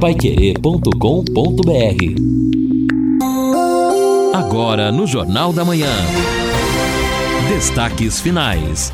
paiquerê.com.br 0.00 0.88
Agora 4.32 4.92
no 4.92 5.08
Jornal 5.08 5.52
da 5.52 5.64
Manhã. 5.64 5.90
Destaques 7.48 8.20
finais. 8.20 8.92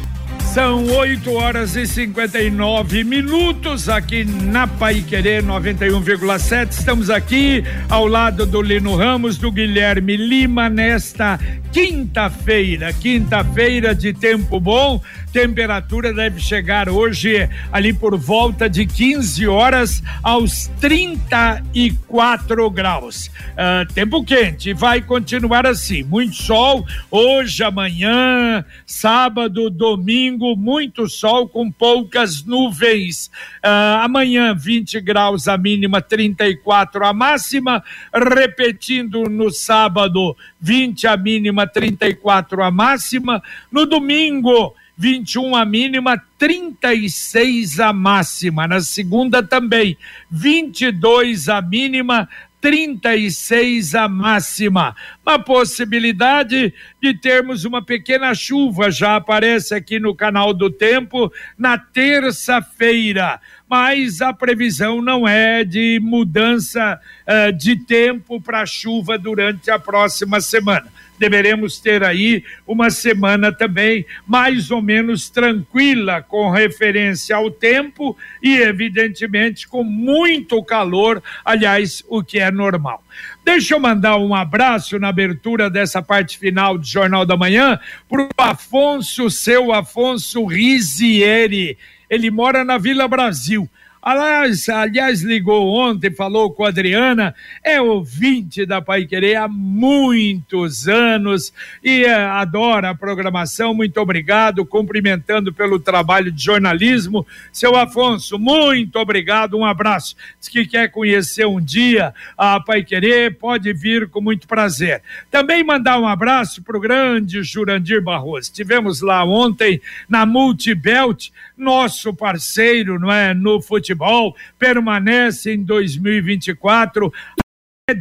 São 0.55 0.87
8 0.87 1.33
horas 1.33 1.77
e 1.77 1.87
59 1.87 3.05
minutos 3.05 3.89
aqui 3.89 4.25
na 4.25 4.67
Pai 4.67 5.05
Querer 5.07 5.43
91,7. 5.43 6.71
Estamos 6.71 7.11
aqui 7.11 7.65
ao 7.89 8.07
lado 8.07 8.47
do 8.47 8.63
Lino 8.63 8.97
Ramos, 8.97 9.37
do 9.37 9.53
Guilherme 9.53 10.17
Lima, 10.17 10.71
nesta 10.71 11.39
quinta-feira. 11.73 12.93
Quinta-feira 12.93 13.95
de 13.95 14.13
tempo 14.15 14.59
bom 14.59 15.03
Temperatura 15.35 16.15
deve 16.15 16.39
chegar 16.39 16.89
hoje 16.89 17.51
ali 17.73 17.93
por 17.93 18.17
volta 18.17 18.71
de 18.71 18.87
15 18.87 19.49
horas 19.49 20.01
aos 20.23 20.69
34 20.81 22.71
graus. 22.71 23.27
Uh, 23.27 23.93
tempo 23.93 24.23
quente, 24.23 24.73
vai 24.73 25.03
continuar 25.03 25.67
assim. 25.67 26.05
Muito 26.05 26.37
sol 26.37 26.87
hoje, 27.11 27.65
amanhã, 27.65 28.65
sábado, 28.87 29.69
domingo, 29.71 30.55
muito 30.55 31.09
sol 31.09 31.49
com 31.49 31.69
poucas 31.69 32.45
nuvens. 32.45 33.27
Uh, 33.57 34.03
amanhã, 34.03 34.55
20 34.55 35.01
graus 35.01 35.49
a 35.49 35.59
mínima, 35.59 36.01
34 36.01 37.05
a 37.05 37.13
máxima. 37.13 37.83
Repetindo 38.15 39.25
no 39.25 39.51
sábado, 39.51 40.37
20 40.61 41.09
a 41.09 41.17
mínima, 41.17 41.67
34 41.67 42.63
a 42.63 42.71
máxima. 42.71 43.43
No 43.73 43.85
domingo, 43.85 44.77
21 44.97 45.57
a 45.57 45.65
mínima, 45.65 46.23
36 46.39 47.81
a 47.81 47.93
máxima. 47.93 48.67
Na 48.67 48.81
segunda 48.81 49.43
também, 49.43 49.97
22 50.31 51.49
a 51.49 51.61
mínima, 51.61 52.29
36 52.61 53.95
a 53.95 54.09
máxima. 54.09 54.97
Uma 55.27 55.39
possibilidade 55.39 56.75
de 57.01 57.15
termos 57.15 57.65
uma 57.65 57.83
pequena 57.83 58.35
chuva. 58.35 58.91
Já 58.91 59.17
aparece 59.17 59.75
aqui 59.75 59.99
no 59.99 60.15
canal 60.15 60.53
do 60.53 60.71
Tempo 60.71 61.33
na 61.57 61.79
terça-feira, 61.79 63.41
mas 63.69 64.21
a 64.21 64.35
previsão 64.35 65.01
não 65.01 65.27
é 65.27 65.65
de 65.65 65.99
mudança 66.03 67.01
uh, 67.27 67.53
de 67.57 67.77
tempo 67.77 68.39
para 68.39 68.67
chuva 68.67 69.17
durante 69.17 69.71
a 69.71 69.79
próxima 69.79 70.43
semana. 70.43 70.93
Deveremos 71.19 71.79
ter 71.79 72.03
aí 72.03 72.45
uma 72.67 72.91
semana 72.91 73.53
também 73.53 74.05
mais 74.27 74.71
ou 74.71 74.83
menos 74.83 75.31
tranquila 75.31 76.21
com 76.21 76.51
referência 76.51 77.37
ao 77.37 77.51
tempo 77.51 78.17
e, 78.43 78.57
evidentemente, 78.57 79.69
com 79.69 79.85
muito 79.85 80.63
calor, 80.65 81.23
aliás, 81.45 82.03
o 82.09 82.23
que 82.23 82.41
é 82.41 82.51
normal. 82.51 83.03
Deixa 83.45 83.75
eu 83.75 83.81
mandar 83.81 84.17
um 84.17 84.35
abraço 84.35 84.99
na 84.99 85.09
abertura 85.09 85.69
dessa 85.69 86.01
parte 86.01 86.39
final 86.39 86.79
do 86.79 86.87
Jornal 86.87 87.27
da 87.27 87.37
Manhã 87.37 87.79
para 88.09 88.23
o 88.23 88.29
Afonso, 88.39 89.29
seu 89.29 89.71
Afonso 89.71 90.47
Rizieri. 90.47 91.77
Ele 92.09 92.31
mora 92.31 92.65
na 92.65 92.79
Vila 92.79 93.07
Brasil. 93.07 93.69
Aliás, 94.07 94.69
aliás, 94.69 95.23
ligou 95.23 95.67
ontem, 95.75 96.11
falou 96.11 96.53
com 96.53 96.63
a 96.63 96.69
Adriana, 96.69 97.35
é 97.65 97.81
ouvinte 97.81 98.67
da 98.67 98.83
Pai 98.83 99.07
Querer 99.07 99.37
há 99.37 99.49
muitos 99.49 100.87
anos 100.87 101.55
e 101.83 102.05
é, 102.05 102.15
adora 102.15 102.91
a 102.91 102.95
programação. 102.95 103.73
Muito 103.73 103.99
obrigado, 103.99 104.67
cumprimentando 104.67 105.55
pelo 105.55 105.81
trabalho 105.81 106.31
de 106.31 106.45
jornalismo. 106.45 107.27
Seu 107.51 107.77
Afonso, 107.77 108.39
muito 108.39 108.99
obrigado, 108.99 109.57
um 109.57 109.65
abraço. 109.65 110.15
Diz 110.39 110.51
que 110.51 110.67
quer 110.67 110.91
conhecer 110.91 111.47
um 111.47 111.59
dia 111.59 112.13
a 112.37 112.61
Pai 112.61 112.85
Querer, 112.85 113.39
pode 113.39 113.73
vir 113.73 114.11
com 114.11 114.21
muito 114.21 114.47
prazer. 114.47 115.01
Também 115.31 115.65
mandar 115.65 115.99
um 115.99 116.07
abraço 116.07 116.63
para 116.63 116.77
o 116.77 116.81
grande 116.81 117.43
Jurandir 117.43 118.03
Barroso. 118.03 118.51
Estivemos 118.51 119.01
lá 119.01 119.25
ontem 119.25 119.81
na 120.07 120.27
Multibelt, 120.27 121.31
nosso 121.57 122.13
parceiro, 122.13 123.01
não 123.01 123.11
é, 123.11 123.33
no 123.33 123.63
futebol 123.63 123.94
futebol, 123.95 124.37
permanece 124.59 125.55
em 125.55 125.63
2024 125.63 127.13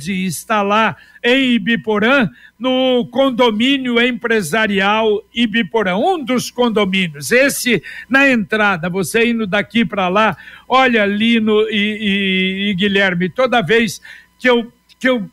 está 0.08 0.62
lá 0.62 0.96
em 1.22 1.56
Ibiporã, 1.56 2.30
no 2.58 3.06
condomínio 3.12 4.00
empresarial 4.02 5.22
Ibiporã, 5.36 5.98
um 5.98 6.24
dos 6.24 6.50
condomínios. 6.50 7.34
Esse 7.34 7.84
na 8.08 8.30
entrada, 8.30 8.90
você 8.90 9.28
indo 9.28 9.46
daqui 9.46 9.84
para 9.84 10.08
lá, 10.08 10.38
olha 10.70 11.06
Lino 11.06 11.68
e, 11.70 11.76
e, 11.76 12.70
e 12.70 12.74
Guilherme, 12.76 13.30
toda 13.30 13.62
vez 13.62 14.02
que 14.40 14.50
eu 14.50 14.72
que 14.98 15.10
eu 15.10 15.30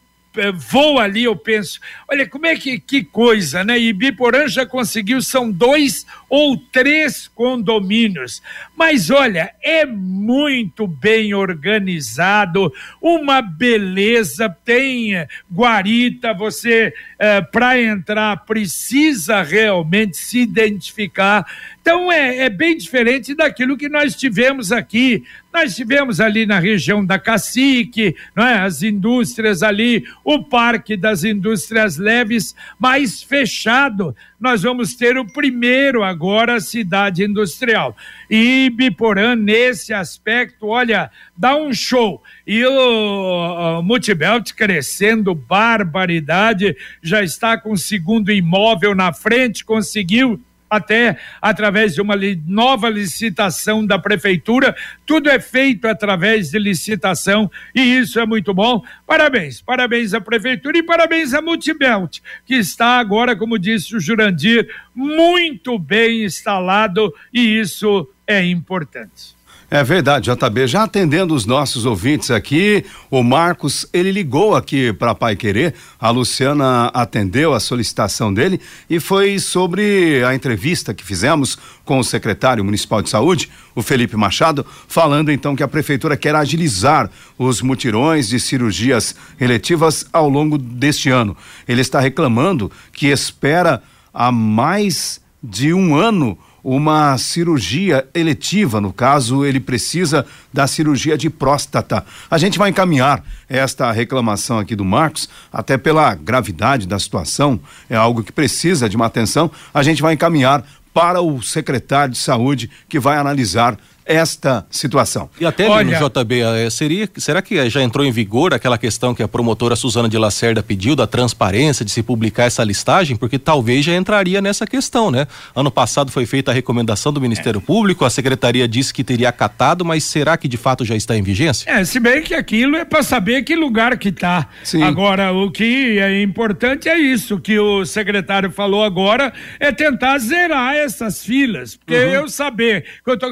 vou 0.54 0.98
ali, 0.98 1.24
eu 1.24 1.34
penso, 1.34 1.80
olha 2.08 2.28
como 2.28 2.46
é 2.46 2.54
que, 2.54 2.78
que 2.78 3.02
coisa, 3.02 3.64
né? 3.64 3.78
Ibiporã 3.78 4.46
já 4.46 4.64
conseguiu, 4.64 5.20
são 5.20 5.50
dois 5.50 6.06
ou 6.28 6.56
três 6.56 7.26
condomínios, 7.28 8.40
mas 8.76 9.10
olha, 9.10 9.52
é 9.62 9.84
muito 9.84 10.86
bem 10.86 11.34
organizado, 11.34 12.72
uma 13.02 13.42
beleza, 13.42 14.48
tem 14.64 15.26
guarita, 15.52 16.32
você 16.32 16.94
é, 17.18 17.40
para 17.40 17.80
entrar 17.80 18.44
precisa 18.44 19.42
realmente 19.42 20.16
se 20.16 20.38
identificar, 20.40 21.44
então 21.80 22.12
é, 22.12 22.44
é 22.44 22.50
bem 22.50 22.76
diferente 22.76 23.34
daquilo 23.34 23.76
que 23.76 23.88
nós 23.88 24.14
tivemos 24.14 24.70
aqui. 24.70 25.24
Nós 25.52 25.74
tivemos 25.74 26.20
ali 26.20 26.46
na 26.46 26.58
região 26.58 27.04
da 27.04 27.18
Cacique, 27.18 28.14
é? 28.36 28.42
as 28.58 28.82
indústrias 28.82 29.62
ali, 29.62 30.04
o 30.22 30.44
Parque 30.44 30.96
das 30.96 31.24
Indústrias 31.24 31.96
Leves, 31.96 32.54
mais 32.78 33.22
fechado. 33.22 34.14
Nós 34.38 34.62
vamos 34.62 34.94
ter 34.94 35.18
o 35.18 35.26
primeiro 35.26 36.04
agora, 36.04 36.60
cidade 36.60 37.24
industrial. 37.24 37.96
E 38.30 38.70
Biporã, 38.76 39.34
nesse 39.34 39.92
aspecto, 39.92 40.68
olha, 40.68 41.10
dá 41.36 41.56
um 41.56 41.72
show. 41.72 42.22
E 42.46 42.64
o, 42.64 43.78
o 43.78 43.82
Multibelt 43.82 44.52
crescendo 44.52 45.34
barbaridade, 45.34 46.76
já 47.02 47.22
está 47.22 47.58
com 47.58 47.72
o 47.72 47.78
segundo 47.78 48.30
imóvel 48.30 48.94
na 48.94 49.12
frente, 49.12 49.64
conseguiu 49.64 50.40
até 50.70 51.18
através 51.42 51.94
de 51.94 52.00
uma 52.00 52.14
nova 52.46 52.88
licitação 52.88 53.84
da 53.84 53.98
prefeitura. 53.98 54.76
Tudo 55.04 55.28
é 55.28 55.40
feito 55.40 55.88
através 55.88 56.50
de 56.50 56.58
licitação 56.58 57.50
e 57.74 57.80
isso 57.98 58.20
é 58.20 58.24
muito 58.24 58.54
bom. 58.54 58.82
Parabéns, 59.06 59.60
parabéns 59.60 60.14
à 60.14 60.20
prefeitura 60.20 60.78
e 60.78 60.82
parabéns 60.82 61.34
à 61.34 61.42
Multibelt, 61.42 62.20
que 62.46 62.54
está 62.54 62.98
agora, 62.98 63.34
como 63.34 63.58
disse 63.58 63.96
o 63.96 64.00
Jurandir, 64.00 64.68
muito 64.94 65.78
bem 65.78 66.24
instalado 66.24 67.12
e 67.32 67.58
isso 67.58 68.08
é 68.26 68.44
importante. 68.44 69.39
É 69.72 69.84
verdade, 69.84 70.28
JB. 70.28 70.66
Já 70.66 70.82
atendendo 70.82 71.32
os 71.32 71.46
nossos 71.46 71.86
ouvintes 71.86 72.32
aqui, 72.32 72.84
o 73.08 73.22
Marcos, 73.22 73.86
ele 73.92 74.10
ligou 74.10 74.56
aqui 74.56 74.92
para 74.92 75.14
Pai 75.14 75.36
Querer, 75.36 75.76
a 75.96 76.10
Luciana 76.10 76.86
atendeu 76.86 77.54
a 77.54 77.60
solicitação 77.60 78.34
dele 78.34 78.60
e 78.88 78.98
foi 78.98 79.38
sobre 79.38 80.24
a 80.24 80.34
entrevista 80.34 80.92
que 80.92 81.04
fizemos 81.04 81.56
com 81.84 82.00
o 82.00 82.04
secretário 82.04 82.64
municipal 82.64 83.00
de 83.00 83.10
saúde, 83.10 83.48
o 83.72 83.80
Felipe 83.80 84.16
Machado, 84.16 84.66
falando 84.88 85.30
então 85.30 85.54
que 85.54 85.62
a 85.62 85.68
prefeitura 85.68 86.16
quer 86.16 86.34
agilizar 86.34 87.08
os 87.38 87.62
mutirões 87.62 88.28
de 88.28 88.40
cirurgias 88.40 89.14
eletivas 89.40 90.04
ao 90.12 90.28
longo 90.28 90.58
deste 90.58 91.10
ano. 91.10 91.36
Ele 91.68 91.80
está 91.80 92.00
reclamando 92.00 92.72
que 92.92 93.06
espera 93.06 93.80
há 94.12 94.32
mais 94.32 95.20
de 95.40 95.72
um 95.72 95.94
ano 95.94 96.36
uma 96.62 97.16
cirurgia 97.18 98.06
eletiva, 98.14 98.80
no 98.80 98.92
caso, 98.92 99.44
ele 99.44 99.60
precisa 99.60 100.26
da 100.52 100.66
cirurgia 100.66 101.16
de 101.16 101.30
próstata. 101.30 102.04
A 102.30 102.38
gente 102.38 102.58
vai 102.58 102.70
encaminhar 102.70 103.24
esta 103.48 103.90
reclamação 103.90 104.58
aqui 104.58 104.76
do 104.76 104.84
Marcos, 104.84 105.28
até 105.52 105.76
pela 105.76 106.14
gravidade 106.14 106.86
da 106.86 106.98
situação, 106.98 107.60
é 107.88 107.96
algo 107.96 108.22
que 108.22 108.32
precisa 108.32 108.88
de 108.88 108.96
uma 108.96 109.06
atenção. 109.06 109.50
A 109.72 109.82
gente 109.82 110.02
vai 110.02 110.14
encaminhar 110.14 110.64
para 110.92 111.20
o 111.20 111.40
secretário 111.40 112.12
de 112.12 112.18
saúde 112.18 112.70
que 112.88 112.98
vai 112.98 113.16
analisar 113.16 113.78
esta 114.10 114.66
situação. 114.68 115.30
E 115.40 115.46
até 115.46 115.68
Olha... 115.68 116.00
no 116.00 116.08
JB, 116.08 116.40
eh, 116.40 116.70
seria, 116.70 117.08
será 117.16 117.40
que 117.40 117.70
já 117.70 117.80
entrou 117.80 118.04
em 118.04 118.10
vigor 118.10 118.52
aquela 118.52 118.76
questão 118.76 119.14
que 119.14 119.22
a 119.22 119.28
promotora 119.28 119.76
Suzana 119.76 120.08
de 120.08 120.18
Lacerda 120.18 120.64
pediu 120.64 120.96
da 120.96 121.06
transparência 121.06 121.84
de 121.84 121.92
se 121.92 122.02
publicar 122.02 122.44
essa 122.44 122.64
listagem? 122.64 123.16
Porque 123.16 123.38
talvez 123.38 123.84
já 123.84 123.94
entraria 123.94 124.42
nessa 124.42 124.66
questão, 124.66 125.12
né? 125.12 125.28
Ano 125.54 125.70
passado 125.70 126.10
foi 126.10 126.26
feita 126.26 126.50
a 126.50 126.54
recomendação 126.54 127.12
do 127.12 127.20
Ministério 127.20 127.58
é. 127.58 127.60
Público, 127.60 128.04
a 128.04 128.10
secretaria 128.10 128.66
disse 128.66 128.92
que 128.92 129.04
teria 129.04 129.28
acatado, 129.28 129.84
mas 129.84 130.02
será 130.02 130.36
que 130.36 130.48
de 130.48 130.56
fato 130.56 130.84
já 130.84 130.96
está 130.96 131.16
em 131.16 131.22
vigência? 131.22 131.70
É, 131.70 131.84
se 131.84 132.00
bem 132.00 132.20
que 132.20 132.34
aquilo 132.34 132.76
é 132.76 132.84
para 132.84 133.04
saber 133.04 133.44
que 133.44 133.54
lugar 133.54 133.96
que 133.96 134.08
está. 134.08 134.48
Agora, 134.82 135.32
o 135.32 135.52
que 135.52 136.00
é 136.00 136.20
importante 136.20 136.88
é 136.88 136.98
isso 136.98 137.38
que 137.38 137.60
o 137.60 137.84
secretário 137.84 138.50
falou 138.50 138.82
agora, 138.82 139.32
é 139.60 139.70
tentar 139.70 140.18
zerar 140.18 140.74
essas 140.74 141.24
filas, 141.24 141.76
porque 141.76 141.94
uhum. 141.94 142.10
eu 142.10 142.28
saber, 142.28 142.84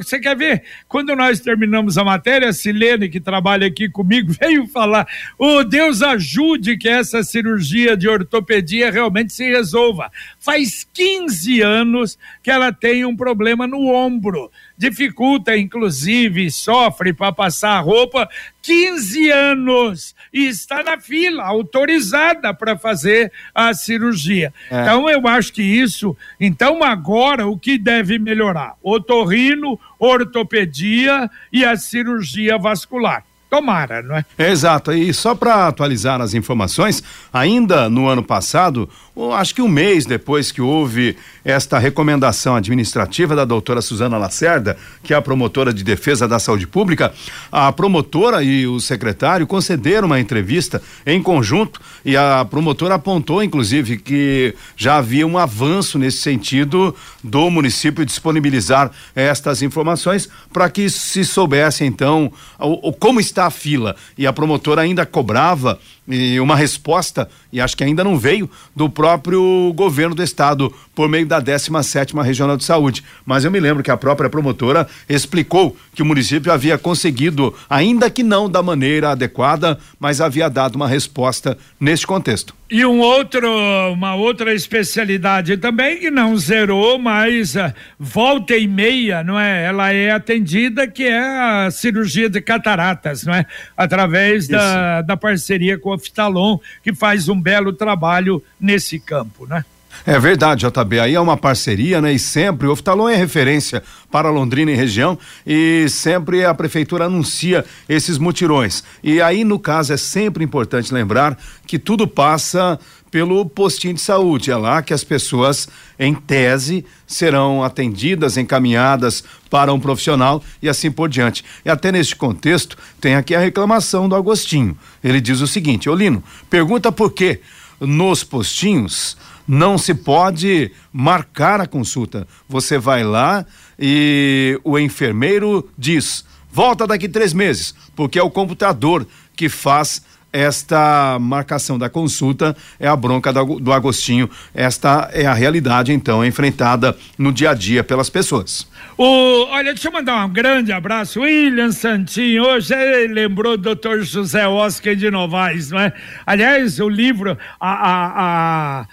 você 0.02 0.20
quer 0.20 0.36
ver, 0.36 0.68
quando 0.87 1.15
nós 1.15 1.41
terminamos 1.41 1.99
a 1.99 2.05
matéria, 2.05 2.49
a 2.49 2.53
Silene, 2.53 3.09
que 3.09 3.20
trabalha 3.20 3.67
aqui 3.67 3.88
comigo, 3.88 4.32
veio 4.41 4.67
falar: 4.69 5.06
oh, 5.38 5.65
Deus 5.65 6.03
ajude 6.03 6.76
que 6.76 6.88
essa 6.88 7.23
cirurgia 7.23 7.97
de 7.97 8.09
ortopedia 8.09 8.91
realmente 8.91 9.32
se 9.32 9.44
resolva. 9.44 10.11
Faz 10.38 10.87
15 10.93 11.61
anos 11.61 12.19
que 12.43 12.50
ela 12.50 12.73
tem 12.73 13.05
um 13.05 13.17
problema 13.17 13.67
no 13.67 13.87
ombro 13.87 14.50
dificulta, 14.79 15.56
inclusive, 15.56 16.49
sofre 16.53 17.12
para 17.12 17.32
passar 17.32 17.70
a 17.70 17.81
roupa 17.81 18.29
15 18.62 19.31
anos 19.31 20.15
e 20.32 20.47
está 20.47 20.85
na 20.85 21.00
fila, 21.00 21.43
autorizada 21.43 22.55
para 22.55 22.79
fazer 22.79 23.32
a 23.53 23.75
cirurgia. 23.75 24.55
É. 24.70 24.82
Então, 24.82 25.11
eu 25.11 25.26
acho 25.26 25.53
que 25.53 25.62
isso. 25.62 26.17
Então, 26.38 26.85
agora, 26.85 27.49
o 27.49 27.59
que 27.59 27.76
deve 27.76 28.20
melhorar? 28.20 28.76
Otorrino, 28.81 29.81
ortopedia 29.98 31.30
e 31.52 31.64
a 31.64 31.76
cirurgia 31.76 32.58
vascular. 32.58 33.24
Tomara, 33.50 34.02
não 34.02 34.14
é? 34.14 34.24
Exato. 34.38 34.92
E 34.92 35.12
só 35.14 35.34
para 35.34 35.66
atualizar 35.66 36.20
as 36.20 36.34
informações, 36.34 37.02
ainda 37.32 37.88
no 37.88 38.06
ano 38.06 38.22
passado, 38.22 38.88
acho 39.32 39.55
que 39.55 39.62
um 39.62 39.69
mês 39.69 40.06
depois 40.06 40.53
que 40.53 40.61
houve 40.61 41.17
esta 41.44 41.79
recomendação 41.79 42.55
administrativa 42.55 43.35
da 43.35 43.44
doutora 43.44 43.81
Suzana 43.81 44.19
Lacerda, 44.19 44.76
que 45.03 45.12
é 45.12 45.17
a 45.17 45.23
promotora 45.23 45.73
de 45.73 45.82
defesa 45.82 46.29
da 46.29 46.38
saúde 46.38 46.67
pública, 46.67 47.12
a 47.50 47.73
promotora 47.73 48.43
e 48.43 48.67
o 48.67 48.79
secretário 48.79 49.47
concederam 49.47 50.06
uma 50.06 50.20
entrevista 50.20 50.81
em 51.05 51.23
conjunto 51.23 51.81
e 52.05 52.17
a 52.17 52.44
promotora 52.44 52.94
apontou, 52.94 53.43
inclusive, 53.43 53.97
que 53.97 54.55
já 54.76 54.99
havia 54.99 55.26
um 55.26 55.37
avanço 55.37 55.99
nesse 55.99 56.19
sentido 56.19 56.94
do 57.23 57.50
município 57.50 58.05
disponibilizar 58.05 58.91
estas 59.15 59.62
informações 59.62 60.29
para 60.53 60.70
que 60.70 60.88
se 60.88 61.25
soubesse, 61.25 61.85
então, 61.85 62.32
o, 62.59 62.88
o 62.88 62.93
como 62.93 63.20
está 63.20 63.47
a 63.47 63.50
fila. 63.50 63.97
E 64.17 64.26
a 64.26 64.32
promotora 64.32 64.82
ainda 64.82 65.05
cobrava 65.05 65.79
e 66.08 66.40
uma 66.40 66.56
resposta, 66.56 67.28
e 67.52 67.60
acho 67.60 67.76
que 67.76 67.84
ainda 67.84 68.02
não 68.02 68.19
veio, 68.19 68.50
do 68.75 68.88
próprio 68.88 69.72
governo 69.75 70.14
do 70.14 70.22
estado, 70.22 70.75
por 70.98 71.08
meio 71.08 71.24
da 71.24 71.38
17 71.38 72.12
Regional 72.16 72.56
de 72.56 72.64
Saúde. 72.64 73.04
Mas 73.24 73.44
eu 73.44 73.52
me 73.52 73.60
lembro 73.60 73.84
que 73.84 73.90
a 73.92 73.96
própria 73.96 74.28
promotora 74.28 74.84
explicou 75.08 75.76
que 75.94 76.02
o 76.02 76.04
município 76.04 76.52
havia 76.52 76.76
conseguido, 76.76 77.54
ainda 77.70 78.10
que 78.10 78.24
não 78.24 78.50
da 78.50 78.64
maneira 78.64 79.10
adequada, 79.10 79.78
mas 80.00 80.20
havia 80.20 80.50
dado 80.50 80.74
uma 80.74 80.88
resposta 80.88 81.56
neste 81.78 82.04
contexto. 82.04 82.52
E 82.68 82.84
um 82.84 82.98
outro, 82.98 83.48
uma 83.92 84.16
outra 84.16 84.52
especialidade 84.52 85.56
também 85.58 86.00
que 86.00 86.10
não 86.10 86.36
zerou, 86.36 86.98
mas 86.98 87.54
uh, 87.54 87.72
volta 87.96 88.56
e 88.56 88.66
meia, 88.66 89.22
não 89.22 89.38
é? 89.38 89.66
Ela 89.66 89.92
é 89.92 90.10
atendida, 90.10 90.88
que 90.88 91.04
é 91.04 91.20
a 91.20 91.70
cirurgia 91.70 92.28
de 92.28 92.40
cataratas, 92.40 93.22
não 93.22 93.34
é? 93.34 93.46
Através 93.76 94.48
da, 94.48 95.00
da 95.02 95.16
parceria 95.16 95.78
com 95.78 95.92
a 95.92 95.94
Oftalon, 95.94 96.58
que 96.82 96.92
faz 96.92 97.28
um 97.28 97.40
belo 97.40 97.72
trabalho 97.72 98.42
nesse 98.60 98.98
campo, 98.98 99.46
né? 99.46 99.64
É 100.06 100.19
verdade, 100.19 100.67
JB. 100.67 101.00
Aí 101.00 101.14
é 101.14 101.20
uma 101.20 101.37
parceria, 101.37 102.00
né? 102.00 102.12
E 102.12 102.19
sempre 102.19 102.67
o 102.67 102.73
Oftalon 102.73 103.08
é 103.08 103.17
referência 103.17 103.82
para 104.11 104.31
Londrina 104.31 104.70
e 104.70 104.75
região 104.75 105.19
e 105.46 105.87
sempre 105.88 106.44
a 106.44 106.55
prefeitura 106.55 107.06
anuncia 107.06 107.64
esses 107.88 108.17
mutirões. 108.17 108.82
E 109.02 109.20
aí, 109.20 109.44
no 109.44 109.58
caso, 109.58 109.93
é 109.93 109.96
sempre 109.96 110.44
importante 110.44 110.94
lembrar 110.94 111.37
que 111.67 111.79
tudo 111.79 112.06
passa 112.06 112.79
pelo 113.11 113.44
postinho 113.46 113.94
de 113.94 114.00
saúde. 114.00 114.50
É 114.50 114.56
lá 114.56 114.82
que 114.82 114.94
as 114.94 115.05
pessoas, 115.05 115.69
em 115.99 116.14
tese, 116.14 116.84
serão 117.06 117.62
atendidas, 117.62 118.37
encaminhadas 118.37 119.25
para 119.50 119.73
um 119.73 119.81
profissional 119.81 120.43
e 120.62 120.69
assim 120.69 120.91
por 120.91 121.08
diante. 121.08 121.44
E 121.64 121.70
até 121.70 121.91
neste 121.91 122.17
contexto, 122.17 122.76
tem 123.00 123.14
aqui 123.14 123.34
a 123.34 123.41
reclamação 123.41 124.08
do 124.08 124.14
Agostinho. 124.14 124.76
Ele 125.02 125.20
diz 125.20 125.41
o 125.41 125.46
seguinte: 125.46 125.88
Olino, 125.88 126.23
pergunta 126.49 126.93
por 126.93 127.12
que 127.12 127.41
nos 127.81 128.25
postinhos 128.25 129.17
não 129.48 129.78
se 129.78 129.94
pode 129.94 130.70
marcar 130.92 131.58
a 131.58 131.66
consulta. 131.66 132.28
Você 132.46 132.76
vai 132.76 133.02
lá 133.02 133.46
e 133.78 134.60
o 134.62 134.78
enfermeiro 134.78 135.66
diz: 135.76 136.24
volta 136.52 136.86
daqui 136.86 137.08
três 137.08 137.32
meses, 137.32 137.74
porque 137.96 138.18
é 138.18 138.22
o 138.22 138.30
computador 138.30 139.06
que 139.34 139.48
faz 139.48 140.02
esta 140.32 141.19
marcação 141.19 141.78
da 141.78 141.88
consulta 141.88 142.56
é 142.78 142.86
a 142.86 142.94
bronca 142.94 143.32
do 143.32 143.72
Agostinho. 143.72 144.28
Esta 144.54 145.10
é 145.12 145.26
a 145.26 145.32
realidade, 145.32 145.92
então, 145.92 146.25
enfrentada 146.25 146.96
no 147.16 147.32
dia 147.32 147.50
a 147.50 147.54
dia 147.54 147.82
pelas 147.82 148.10
pessoas. 148.10 148.69
O, 148.96 149.46
olha, 149.46 149.72
deixa 149.72 149.88
eu 149.88 149.92
mandar 149.92 150.25
um 150.26 150.28
grande 150.28 150.72
abraço. 150.72 151.20
William 151.20 151.70
Santinho, 151.70 152.42
hoje 152.42 152.75
ele 152.75 153.14
lembrou 153.14 153.56
do 153.56 153.75
Dr. 153.75 154.00
José 154.00 154.46
Oscar 154.46 154.94
de 154.96 155.10
Novaes, 155.10 155.70
não 155.70 155.78
é? 155.78 155.92
Aliás, 156.26 156.81
o 156.81 156.88
livro 156.88 157.38
a, 157.60 157.70
a, 157.70 158.81
a, 158.81 158.86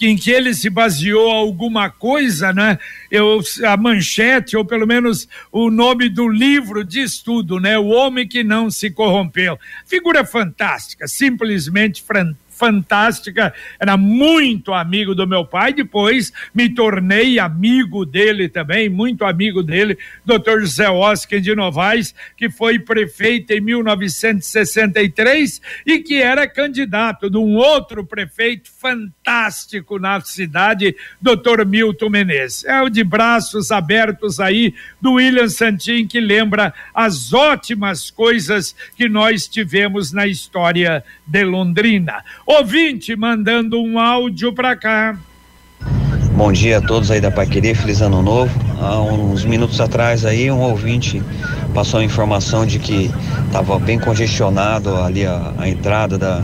em 0.00 0.16
que 0.16 0.30
ele 0.30 0.54
se 0.54 0.70
baseou 0.70 1.30
alguma 1.30 1.90
coisa, 1.90 2.52
né? 2.52 2.78
Eu, 3.10 3.40
a 3.66 3.76
manchete, 3.76 4.56
ou 4.56 4.64
pelo 4.64 4.86
menos 4.86 5.28
o 5.50 5.70
nome 5.70 6.08
do 6.08 6.28
livro 6.28 6.84
diz 6.84 7.18
tudo, 7.20 7.58
né? 7.58 7.76
O 7.76 7.88
Homem 7.88 8.26
que 8.26 8.44
Não 8.44 8.70
Se 8.70 8.90
Corrompeu. 8.90 9.58
Figura 9.84 10.24
simplesmente 11.06 12.02
fantástica 12.02 12.36
fantástica, 12.58 13.54
era 13.78 13.96
muito 13.96 14.74
amigo 14.74 15.14
do 15.14 15.26
meu 15.26 15.44
pai, 15.44 15.72
depois 15.72 16.32
me 16.52 16.68
tornei 16.68 17.38
amigo 17.38 18.04
dele 18.04 18.48
também, 18.48 18.88
muito 18.88 19.24
amigo 19.24 19.62
dele, 19.62 19.96
Dr. 20.24 20.60
José 20.60 20.90
Oscar 20.90 21.40
de 21.40 21.54
Novaes, 21.54 22.14
que 22.36 22.50
foi 22.50 22.80
prefeito 22.80 23.52
em 23.52 23.60
1963 23.60 25.62
e 25.86 26.00
que 26.00 26.20
era 26.20 26.48
candidato 26.48 27.30
de 27.30 27.38
um 27.38 27.54
outro 27.54 28.04
prefeito 28.04 28.68
fantástico 28.70 29.98
na 29.98 30.20
cidade, 30.20 30.96
Dr. 31.20 31.64
Milton 31.64 32.10
Menezes. 32.10 32.64
É 32.64 32.82
o 32.82 32.88
de 32.88 33.04
braços 33.04 33.70
abertos 33.70 34.40
aí 34.40 34.74
do 35.00 35.12
William 35.12 35.48
Santin, 35.48 36.06
que 36.06 36.18
lembra 36.18 36.74
as 36.92 37.32
ótimas 37.32 38.10
coisas 38.10 38.74
que 38.96 39.08
nós 39.08 39.46
tivemos 39.46 40.12
na 40.12 40.26
história 40.26 41.04
de 41.26 41.44
Londrina. 41.44 42.24
Ouvinte 42.50 43.14
mandando 43.14 43.78
um 43.78 43.98
áudio 43.98 44.54
para 44.54 44.74
cá. 44.74 45.18
Bom 46.32 46.50
dia 46.50 46.78
a 46.78 46.80
todos 46.80 47.10
aí 47.10 47.20
da 47.20 47.30
Querer, 47.30 47.74
feliz 47.74 48.00
ano 48.00 48.22
novo. 48.22 48.50
Há 48.80 48.98
uns 49.02 49.44
minutos 49.44 49.78
atrás 49.82 50.24
aí 50.24 50.50
um 50.50 50.62
ouvinte 50.62 51.22
passou 51.74 52.00
a 52.00 52.04
informação 52.04 52.64
de 52.64 52.78
que 52.78 53.10
estava 53.44 53.78
bem 53.78 53.98
congestionado 53.98 54.96
ali 54.96 55.26
a, 55.26 55.52
a 55.58 55.68
entrada 55.68 56.16
da, 56.16 56.42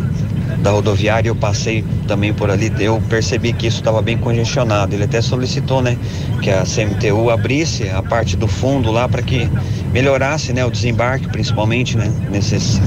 da 0.58 0.72
rodoviária, 0.72 1.30
eu 1.30 1.36
passei 1.36 1.82
também 2.06 2.34
por 2.34 2.50
ali, 2.50 2.70
eu 2.80 3.02
percebi 3.08 3.54
que 3.54 3.66
isso 3.66 3.78
estava 3.78 4.02
bem 4.02 4.18
congestionado. 4.18 4.94
Ele 4.94 5.04
até 5.04 5.22
solicitou, 5.22 5.80
né, 5.80 5.96
que 6.42 6.50
a 6.50 6.64
CMTU 6.64 7.30
abrisse 7.30 7.88
a 7.88 8.02
parte 8.02 8.36
do 8.36 8.46
fundo 8.46 8.92
lá 8.92 9.08
para 9.08 9.22
que 9.22 9.48
melhorasse, 9.90 10.52
né, 10.52 10.66
o 10.66 10.70
desembarque, 10.70 11.28
principalmente, 11.28 11.96
né, 11.96 12.12
nesses 12.30 12.78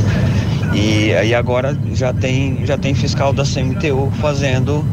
e 0.73 1.13
aí 1.13 1.33
agora 1.33 1.77
já 1.93 2.13
tem, 2.13 2.65
já 2.65 2.77
tem 2.77 2.93
fiscal 2.93 3.33
da 3.33 3.43
CMTU 3.43 4.11
fazendo, 4.19 4.85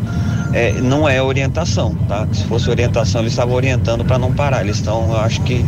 é, 0.53 0.73
não 0.73 1.09
é 1.09 1.23
orientação, 1.23 1.95
tá? 2.09 2.27
Se 2.33 2.45
fosse 2.45 2.71
orientação, 2.71 3.21
eles 3.21 3.33
estavam 3.33 3.55
orientando 3.55 4.05
para 4.05 4.19
não 4.19 4.33
parar. 4.33 4.63
Eles 4.63 4.77
estão, 4.77 5.11
eu 5.11 5.19
acho 5.19 5.41
que, 5.43 5.65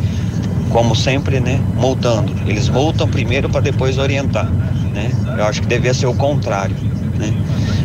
como 0.70 0.94
sempre, 0.94 1.40
né, 1.40 1.60
multando. 1.74 2.32
Eles 2.46 2.68
multam 2.68 3.08
primeiro 3.08 3.48
para 3.48 3.60
depois 3.60 3.98
orientar, 3.98 4.46
né? 4.94 5.10
Eu 5.36 5.44
acho 5.44 5.60
que 5.60 5.66
devia 5.66 5.92
ser 5.92 6.06
o 6.06 6.14
contrário, 6.14 6.76
né? 7.18 7.32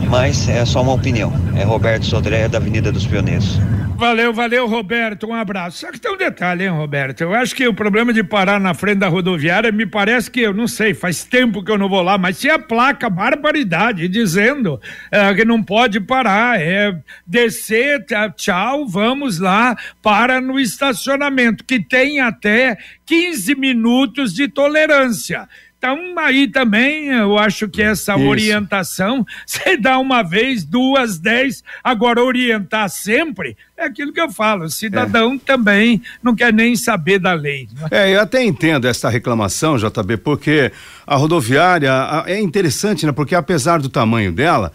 Mas 0.10 0.48
é 0.48 0.64
só 0.66 0.82
uma 0.82 0.94
opinião. 0.94 1.34
É 1.56 1.64
Roberto 1.64 2.06
Sodré, 2.06 2.48
da 2.48 2.58
Avenida 2.58 2.92
dos 2.92 3.06
Pioneiros. 3.06 3.60
Valeu, 4.02 4.34
valeu, 4.34 4.66
Roberto. 4.66 5.28
Um 5.28 5.34
abraço. 5.36 5.78
Só 5.78 5.92
que 5.92 6.00
tem 6.00 6.12
um 6.12 6.18
detalhe, 6.18 6.64
hein, 6.64 6.72
Roberto? 6.72 7.22
Eu 7.22 7.36
acho 7.36 7.56
que 7.56 7.68
o 7.68 7.74
problema 7.74 8.12
de 8.12 8.24
parar 8.24 8.60
na 8.60 8.74
frente 8.74 8.98
da 8.98 9.08
rodoviária, 9.08 9.72
me 9.72 9.86
parece 9.86 10.32
que, 10.32 10.40
eu 10.40 10.56
não 10.56 10.68
sei, 10.68 10.96
faz 10.96 11.24
tempo 11.24 11.64
que 11.64 11.70
eu 11.70 11.78
não 11.78 11.88
vou 11.88 12.02
lá, 12.02 12.18
mas 12.18 12.40
tinha 12.40 12.58
placa, 12.58 13.08
barbaridade, 13.12 14.08
dizendo 14.08 14.82
é, 15.12 15.32
que 15.36 15.46
não 15.46 15.62
pode 15.62 16.00
parar. 16.00 16.60
É 16.60 16.98
descer, 17.28 18.04
tá, 18.08 18.28
tchau, 18.32 18.88
vamos 18.88 19.38
lá, 19.38 19.78
para 20.02 20.42
no 20.42 20.60
estacionamento, 20.60 21.64
que 21.64 21.80
tem 21.80 22.20
até 22.22 22.80
15 23.06 23.54
minutos 23.54 24.34
de 24.34 24.48
tolerância. 24.48 25.48
Então, 25.82 25.98
aí 26.20 26.48
também 26.48 27.08
eu 27.08 27.40
acho 27.40 27.68
que 27.68 27.82
essa 27.82 28.14
Isso. 28.14 28.28
orientação, 28.28 29.26
você 29.44 29.76
dá 29.76 29.98
uma 29.98 30.22
vez, 30.22 30.64
duas, 30.64 31.18
dez, 31.18 31.64
agora 31.84 32.24
orientar 32.24 32.88
sempre, 32.88 33.58
é 33.76 33.86
aquilo 33.86 34.14
que 34.14 34.22
eu 34.22 34.32
falo, 34.32 34.70
cidadão 34.70 35.34
é. 35.34 35.40
também 35.44 36.00
não 36.22 36.36
quer 36.36 36.54
nem 36.54 36.76
saber 36.76 37.18
da 37.18 37.34
lei. 37.34 37.68
É? 37.90 38.12
é, 38.12 38.16
eu 38.16 38.22
até 38.22 38.44
entendo 38.44 38.88
essa 38.88 39.10
reclamação, 39.10 39.76
JB, 39.76 40.18
porque 40.18 40.72
a 41.08 41.16
rodoviária 41.16 41.92
é 42.28 42.40
interessante, 42.40 43.04
né? 43.08 43.12
Porque 43.12 43.34
apesar 43.34 43.82
do 43.82 43.90
tamanho 43.90 44.32
dela, 44.32 44.72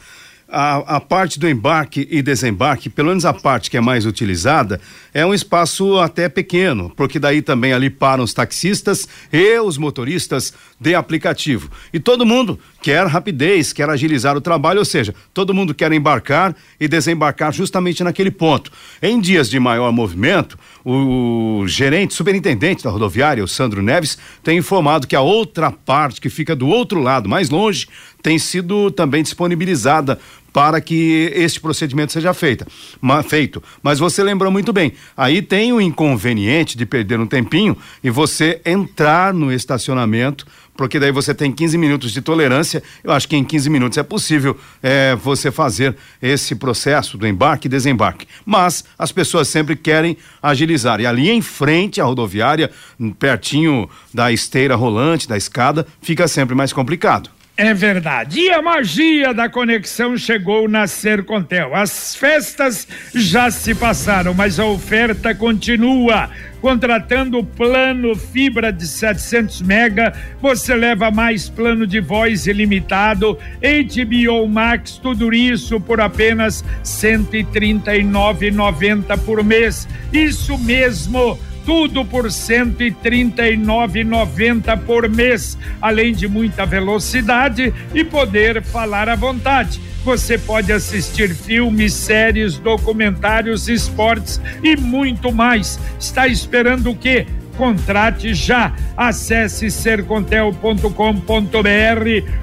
a, 0.49 0.97
a, 0.97 1.00
parte 1.00 1.38
do 1.38 1.49
embarque 1.49 2.07
e 2.11 2.23
desembarque, 2.23 2.88
pelo 2.88 3.09
menos 3.09 3.25
a 3.25 3.35
parte 3.35 3.71
que 3.71 3.76
é 3.76 3.81
mais 3.81 4.07
utilizada, 4.07 4.81
é 5.12 5.26
um 5.26 5.35
espaço 5.35 5.99
até 5.99 6.29
pequeno, 6.29 6.93
porque 6.97 7.19
daí 7.19 7.43
também 7.43 7.73
ali 7.73 7.91
param 7.91 8.23
os 8.23 8.33
taxistas 8.33 9.09
e 9.33 9.59
os 9.59 9.76
motoristas 9.76 10.53
de 10.81 10.95
aplicativo. 10.95 11.71
E 11.93 11.99
todo 11.99 12.25
mundo 12.25 12.59
quer 12.87 13.05
rapidez, 13.09 13.73
quer 13.73 13.90
agilizar 13.90 14.37
o 14.37 14.40
trabalho, 14.40 14.78
ou 14.78 14.85
seja, 14.85 15.12
todo 15.35 15.52
mundo 15.52 15.75
quer 15.75 15.90
embarcar 15.90 16.55
e 16.78 16.87
desembarcar 16.87 17.52
justamente 17.52 18.05
naquele 18.05 18.31
ponto. 18.31 18.71
Em 19.02 19.21
dias 19.21 19.50
de 19.50 19.59
maior 19.59 19.90
movimento, 19.90 20.57
o 20.85 21.64
gerente, 21.66 22.14
superintendente 22.14 22.85
da 22.85 22.90
rodoviária, 22.90 23.43
o 23.43 23.49
Sandro 23.49 23.83
Neves, 23.83 24.16
tem 24.40 24.59
informado 24.59 25.09
que 25.09 25.16
a 25.16 25.21
outra 25.21 25.73
parte 25.73 26.21
que 26.21 26.31
fica 26.31 26.55
do 26.55 26.69
outro 26.69 27.00
lado, 27.00 27.28
mais 27.28 27.50
longe, 27.50 27.88
tem 28.23 28.38
sido 28.38 28.88
também 28.93 29.21
disponibilizada 29.21 30.16
para 30.52 30.81
que 30.81 31.31
este 31.35 31.61
procedimento 31.61 32.12
seja 32.12 32.33
feita, 32.33 32.66
ma, 32.99 33.23
feito. 33.23 33.62
Mas 33.83 33.99
você 33.99 34.23
lembrou 34.23 34.50
muito 34.50 34.73
bem, 34.73 34.93
aí 35.14 35.43
tem 35.43 35.71
o 35.71 35.81
inconveniente 35.81 36.78
de 36.78 36.87
perder 36.87 37.21
um 37.21 37.26
tempinho 37.26 37.76
e 38.02 38.09
você 38.09 38.59
entrar 38.64 39.35
no 39.35 39.52
estacionamento 39.52 40.47
porque 40.76 40.99
daí 40.99 41.11
você 41.11 41.35
tem 41.35 41.52
15 41.52 41.78
minutos 41.78 42.12
de 42.12 42.21
tolerância. 42.21 42.83
Eu 43.02 43.12
acho 43.12 43.28
que 43.28 43.37
em 43.37 43.45
15 43.45 43.71
minutos 43.71 43.99
é 43.99 44.02
possível 44.02 44.56
é, 44.83 45.14
você 45.16 45.50
fazer 45.50 45.97
esse 46.21 46.54
processo 46.54 47.16
do 47.16 47.26
embarque 47.26 47.66
e 47.66 47.71
desembarque. 47.71 48.26
Mas 48.45 48.85
as 48.99 49.12
pessoas 49.12 49.49
sempre 49.49 49.76
querem 49.76 50.16
agilizar. 50.42 51.00
E 51.00 51.06
ali 51.06 51.30
em 51.30 51.42
frente 51.42 52.00
à 52.00 52.04
rodoviária, 52.04 52.71
pertinho 53.18 53.88
da 54.12 54.33
esteira 54.33 54.76
rolante, 54.76 55.28
da 55.28 55.37
escada, 55.37 55.87
fica 56.00 56.28
sempre 56.28 56.54
mais 56.54 56.73
complicado. 56.73 57.36
É 57.58 57.72
verdade. 57.72 58.40
E 58.40 58.50
a 58.50 58.60
magia 58.60 59.32
da 59.32 59.48
conexão 59.48 60.14
chegou 60.18 60.68
na 60.68 60.86
Sercontel. 60.86 61.75
As 61.75 62.14
festas 62.14 62.86
já 63.14 63.50
se 63.50 63.75
passaram, 63.75 64.34
mas 64.34 64.60
a 64.60 64.66
oferta 64.66 65.34
continua. 65.34 66.28
Contratando 66.60 67.38
o 67.38 67.44
plano 67.44 68.14
fibra 68.14 68.70
de 68.70 68.86
700 68.86 69.62
mega, 69.62 70.12
você 70.38 70.75
leva 70.75 71.10
mais 71.10 71.48
plano 71.48 71.86
de 71.86 71.98
voz 71.98 72.46
ilimitado, 72.46 73.38
HBO 73.62 74.46
Max, 74.46 74.98
tudo 74.98 75.32
isso 75.32 75.80
por 75.80 75.98
apenas 75.98 76.60
R$ 76.60 76.68
139,90 76.84 79.18
por 79.25 79.42
mês. 79.42 79.88
Isso 80.12 80.58
mesmo 80.58 81.38
tudo 81.66 82.02
por 82.04 82.25
R$ 82.25 82.30
139,90 82.30 84.78
por 84.87 85.08
mês, 85.08 85.58
além 85.82 86.14
de 86.14 86.28
muita 86.28 86.64
velocidade 86.64 87.75
e 87.92 88.04
poder 88.04 88.62
falar 88.62 89.08
à 89.08 89.16
vontade. 89.16 89.80
Você 90.04 90.38
pode 90.38 90.73
assistir 90.73 91.35
filmes, 91.35 91.92
séries, 91.92 92.56
documentários, 92.56 93.68
esportes 93.68 94.40
e 94.62 94.76
muito 94.76 95.32
mais. 95.32 95.80
Está 95.99 96.28
esperando 96.28 96.92
o 96.92 96.96
quê? 96.96 97.26
Contrate 97.56 98.32
já. 98.32 98.73
Acesse 98.96 99.68
sercontel.com.br 99.68 100.88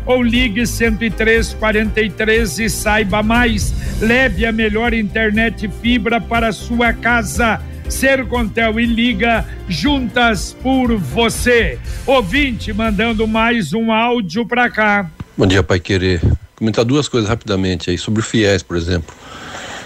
ou 0.06 0.22
ligue 0.22 0.66
10343 0.66 2.60
e 2.60 2.70
saiba 2.70 3.24
mais. 3.24 3.74
Leve 4.02 4.46
a 4.46 4.52
melhor 4.52 4.94
internet 4.94 5.70
fibra 5.82 6.20
para 6.20 6.52
sua 6.52 6.92
casa. 6.92 7.62
Sercontel 7.90 8.80
e 8.80 8.86
Liga 8.86 9.46
juntas 9.68 10.56
por 10.62 10.96
você. 10.98 11.80
Ouvinte 12.06 12.74
mandando 12.74 13.28
mais 13.28 13.74
um 13.74 13.92
áudio 13.92 14.46
para 14.46 14.70
cá. 14.70 15.10
Bom 15.38 15.46
dia, 15.46 15.64
Pai 15.64 15.80
Querer. 15.80 16.22
Comentar 16.56 16.86
duas 16.86 17.08
coisas 17.08 17.30
rapidamente 17.30 17.90
aí 17.90 17.98
sobre 17.98 18.22
o 18.22 18.24
FIES, 18.24 18.64
por 18.64 18.78
exemplo. 18.78 19.16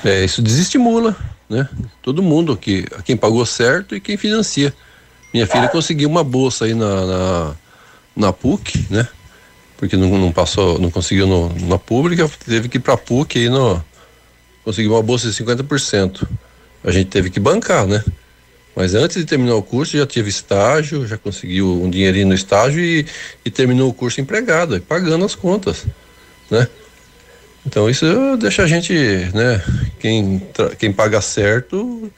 É, 0.04 0.24
isso 0.24 0.42
desestimula, 0.42 1.16
né? 1.50 1.68
Todo 2.02 2.22
mundo 2.22 2.56
que 2.56 2.86
quem 3.04 3.18
pagou 3.18 3.46
certo 3.46 3.96
e 3.96 4.00
quem 4.00 4.18
financia. 4.18 4.74
Minha 5.34 5.48
filha 5.48 5.68
conseguiu 5.68 6.10
uma 6.10 6.24
bolsa 6.24 6.66
aí 6.66 6.74
na, 6.74 7.06
na, 7.06 7.56
na 8.16 8.34
PUC, 8.34 8.86
né? 8.90 9.08
Porque 9.78 9.96
não, 9.96 10.18
não, 10.18 10.32
passou, 10.32 10.80
não 10.80 10.90
conseguiu 10.90 11.28
no, 11.28 11.54
na 11.68 11.78
pública, 11.78 12.30
teve 12.46 12.68
que 12.70 12.78
ir 12.78 12.82
pra 12.82 12.98
PUC 12.98 13.38
aí 13.38 13.50
no. 13.50 13.84
Conseguiu 14.64 14.94
uma 14.94 15.04
bolsa 15.04 15.30
de 15.30 15.44
50% 15.44 16.28
a 16.84 16.92
gente 16.92 17.10
teve 17.10 17.30
que 17.30 17.40
bancar, 17.40 17.86
né? 17.88 18.04
Mas 18.76 18.94
antes 18.94 19.18
de 19.18 19.26
terminar 19.26 19.56
o 19.56 19.64
curso 19.64 19.98
já 19.98 20.06
tive 20.06 20.30
estágio, 20.30 21.08
já 21.08 21.18
conseguiu 21.18 21.82
um 21.82 21.90
dinheirinho 21.90 22.28
no 22.28 22.34
estágio 22.36 22.80
e, 22.80 23.06
e 23.44 23.50
terminou 23.50 23.90
o 23.90 23.94
curso 23.94 24.22
empregado, 24.22 24.80
pagando 24.82 25.26
as 25.26 25.34
contas, 25.34 25.86
né? 26.50 26.68
Então 27.66 27.90
isso 27.90 28.06
deixa 28.40 28.64
a 28.64 28.68
gente, 28.68 28.94
né? 29.34 29.62
Quem, 30.00 30.42
quem 30.78 30.94
paga 30.94 31.20
certo 31.22 32.12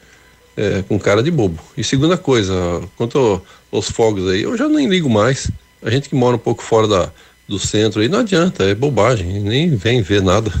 é, 0.56 0.82
com 0.86 0.98
cara 0.98 1.22
de 1.22 1.30
bobo. 1.30 1.58
E 1.76 1.82
segunda 1.82 2.18
coisa, 2.18 2.54
quanto 2.96 3.40
aos 3.72 3.90
fogos 3.90 4.30
aí, 4.30 4.42
eu 4.42 4.56
já 4.56 4.68
nem 4.68 4.86
ligo 4.86 5.08
mais. 5.08 5.50
A 5.82 5.90
gente 5.90 6.08
que 6.08 6.14
mora 6.14 6.36
um 6.36 6.38
pouco 6.38 6.62
fora 6.62 6.86
da, 6.86 7.10
do 7.48 7.58
centro 7.58 8.02
aí 8.02 8.08
não 8.08 8.20
adianta, 8.20 8.64
é 8.64 8.74
bobagem, 8.74 9.40
nem 9.40 9.74
vem 9.74 10.02
ver 10.02 10.22
nada. 10.22 10.52